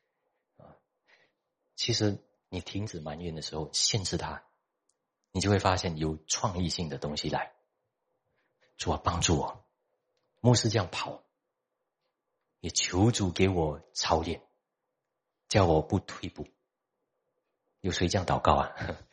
[0.55, 0.77] 啊！
[1.75, 4.41] 其实你停止埋怨的时候，限制他，
[5.33, 7.51] 你就会发现有创意性的东西来。
[8.77, 9.65] 主啊，帮助我，
[10.39, 11.23] 牧师这样跑，
[12.59, 14.41] 也求主给我操练，
[15.47, 16.47] 叫我不退步。
[17.81, 18.71] 有谁这样祷告啊？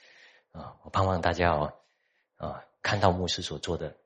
[0.52, 1.74] 啊，我盼望大家哦，
[2.36, 3.96] 啊，看到牧师所做的，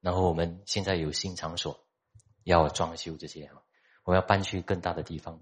[0.00, 1.84] 然后我们现在有新场所
[2.44, 3.50] 要装修这些，
[4.04, 5.40] 我要搬去更大的地方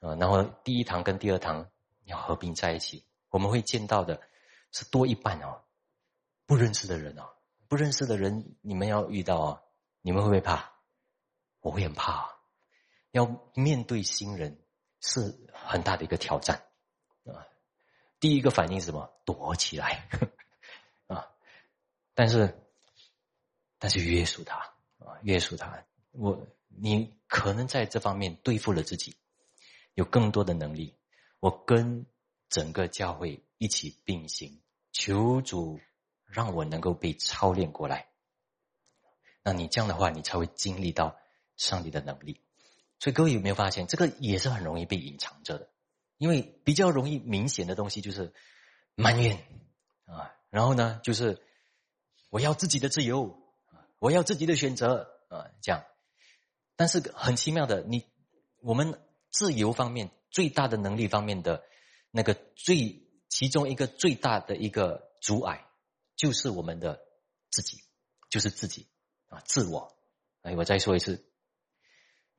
[0.00, 1.70] 啊，然后第一堂跟第二堂
[2.04, 4.20] 要合并在一起，我们会见到的
[4.72, 5.62] 是多一半哦，
[6.46, 7.30] 不认识的人哦。
[7.66, 9.62] 不认识的人，你们要遇到啊，
[10.02, 10.74] 你们会不会怕？
[11.60, 12.33] 我会很怕，
[13.14, 14.58] 要面对新人
[14.98, 16.66] 是很大的一个挑战
[17.24, 17.46] 啊。
[18.18, 19.08] 第一个反应是什么？
[19.24, 20.08] 躲起来
[21.06, 21.30] 啊！
[22.12, 22.60] 但是，
[23.78, 24.56] 但是约束他
[24.98, 25.86] 啊，约束他。
[26.10, 29.16] 我你可能在这方面对付了自己，
[29.94, 30.96] 有更多的能力。
[31.38, 32.04] 我跟
[32.48, 34.60] 整个教会一起并行，
[34.90, 35.80] 求主。
[36.26, 38.08] 让我能够被操练过来，
[39.44, 41.16] 那你这样的话，你才会经历到
[41.56, 42.40] 上帝的能力。
[43.04, 45.68] 所以各位有没有发现，这个也是很容易被隐藏着的？
[46.16, 48.32] 因为比较容易明显的东西就是
[48.94, 49.36] 埋怨
[50.06, 51.42] 啊，然后呢，就是
[52.30, 53.38] 我要自己的自由
[53.98, 55.84] 我要自己的选择啊，这样。
[56.76, 58.06] 但是很奇妙的，你
[58.62, 58.98] 我们
[59.30, 61.62] 自由方面最大的能力方面的
[62.10, 65.66] 那个最其中一个最大的一个阻碍。
[66.16, 67.00] 就是我们的
[67.50, 67.82] 自己，
[68.30, 68.86] 就是自己
[69.26, 69.94] 啊，自我
[70.40, 71.22] 哎，我再说一次，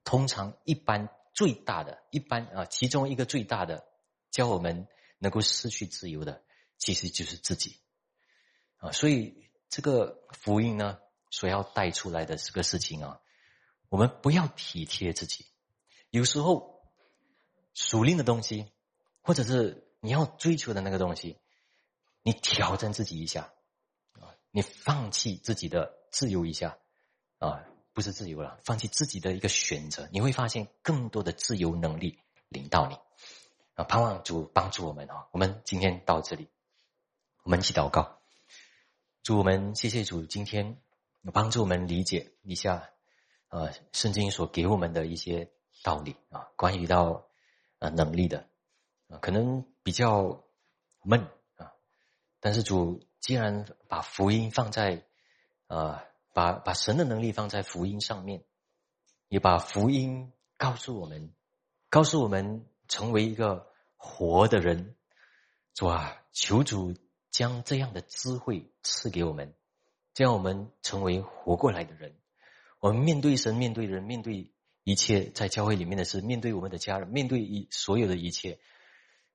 [0.06, 3.86] 通常一般最大的一般啊，其中一个最大的
[4.32, 4.88] 教我们
[5.18, 6.44] 能够失去自由的，
[6.78, 7.82] 其实就是自己
[8.78, 8.92] 啊。
[8.92, 11.00] 所以这个福音呢，
[11.32, 13.20] 所要带出来的这个事情啊，
[13.90, 15.48] 我们不要体贴自己。
[16.12, 16.88] 有时候
[17.74, 18.72] 属灵的东西，
[19.22, 21.42] 或者是你要追求的那个东西，
[22.22, 23.52] 你挑战自己一下
[24.14, 26.78] 啊，你放弃自己的自由一下
[27.40, 27.66] 啊。
[27.96, 32.20] 不是自由了，放弃自己的一个选择，你会发现更多的自由能力
[32.50, 32.98] 领到你
[33.76, 33.86] 啊！
[33.86, 35.30] 盼望主帮助我们啊！
[35.32, 36.50] 我们今天到这里，
[37.44, 38.20] 我们一起祷告，
[39.24, 40.78] 祝我们谢谢主今天
[41.32, 42.90] 帮助我们理解一下
[43.48, 45.50] 呃圣经所给我们的一些
[45.82, 47.30] 道理啊，关于到
[47.80, 48.50] 呃能力的
[49.08, 50.44] 啊，可能比较
[51.02, 51.22] 闷
[51.56, 51.72] 啊，
[52.42, 55.06] 但是主既然把福音放在
[55.68, 56.04] 啊。
[56.36, 58.44] 把把神的能力放在福音上面，
[59.30, 61.34] 也把福音告诉我们，
[61.90, 64.98] 告诉我们成为一个活的人。
[65.74, 66.94] 主啊，求主
[67.32, 69.56] 将这样的智慧赐给我们，
[70.14, 72.18] 这样我们成为活过来的人。
[72.82, 74.52] 我们面对神，面对人，面对
[74.84, 78.60] 一切在教会里面的事，面对我们的家人，面对一所有的一切，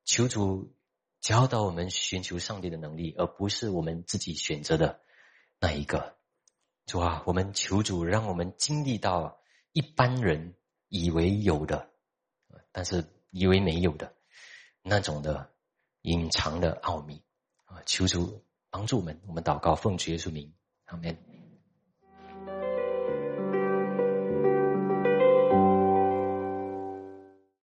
[0.05, 0.77] 求主
[1.23, 5.01] 教导我们寻求上帝的能力，而不是我们自己选择的
[5.59, 6.20] 那一个。
[6.91, 10.57] 主啊，我们求主让我们经历到一般人
[10.89, 11.89] 以为有的，
[12.73, 14.13] 但是以为没有的
[14.83, 15.53] 那种的
[16.03, 17.23] 隐藏的奥秘
[17.67, 17.81] 啊！
[17.87, 20.53] 求主帮助我们，我们祷告奉主耶稣名，
[20.87, 21.30] 阿门。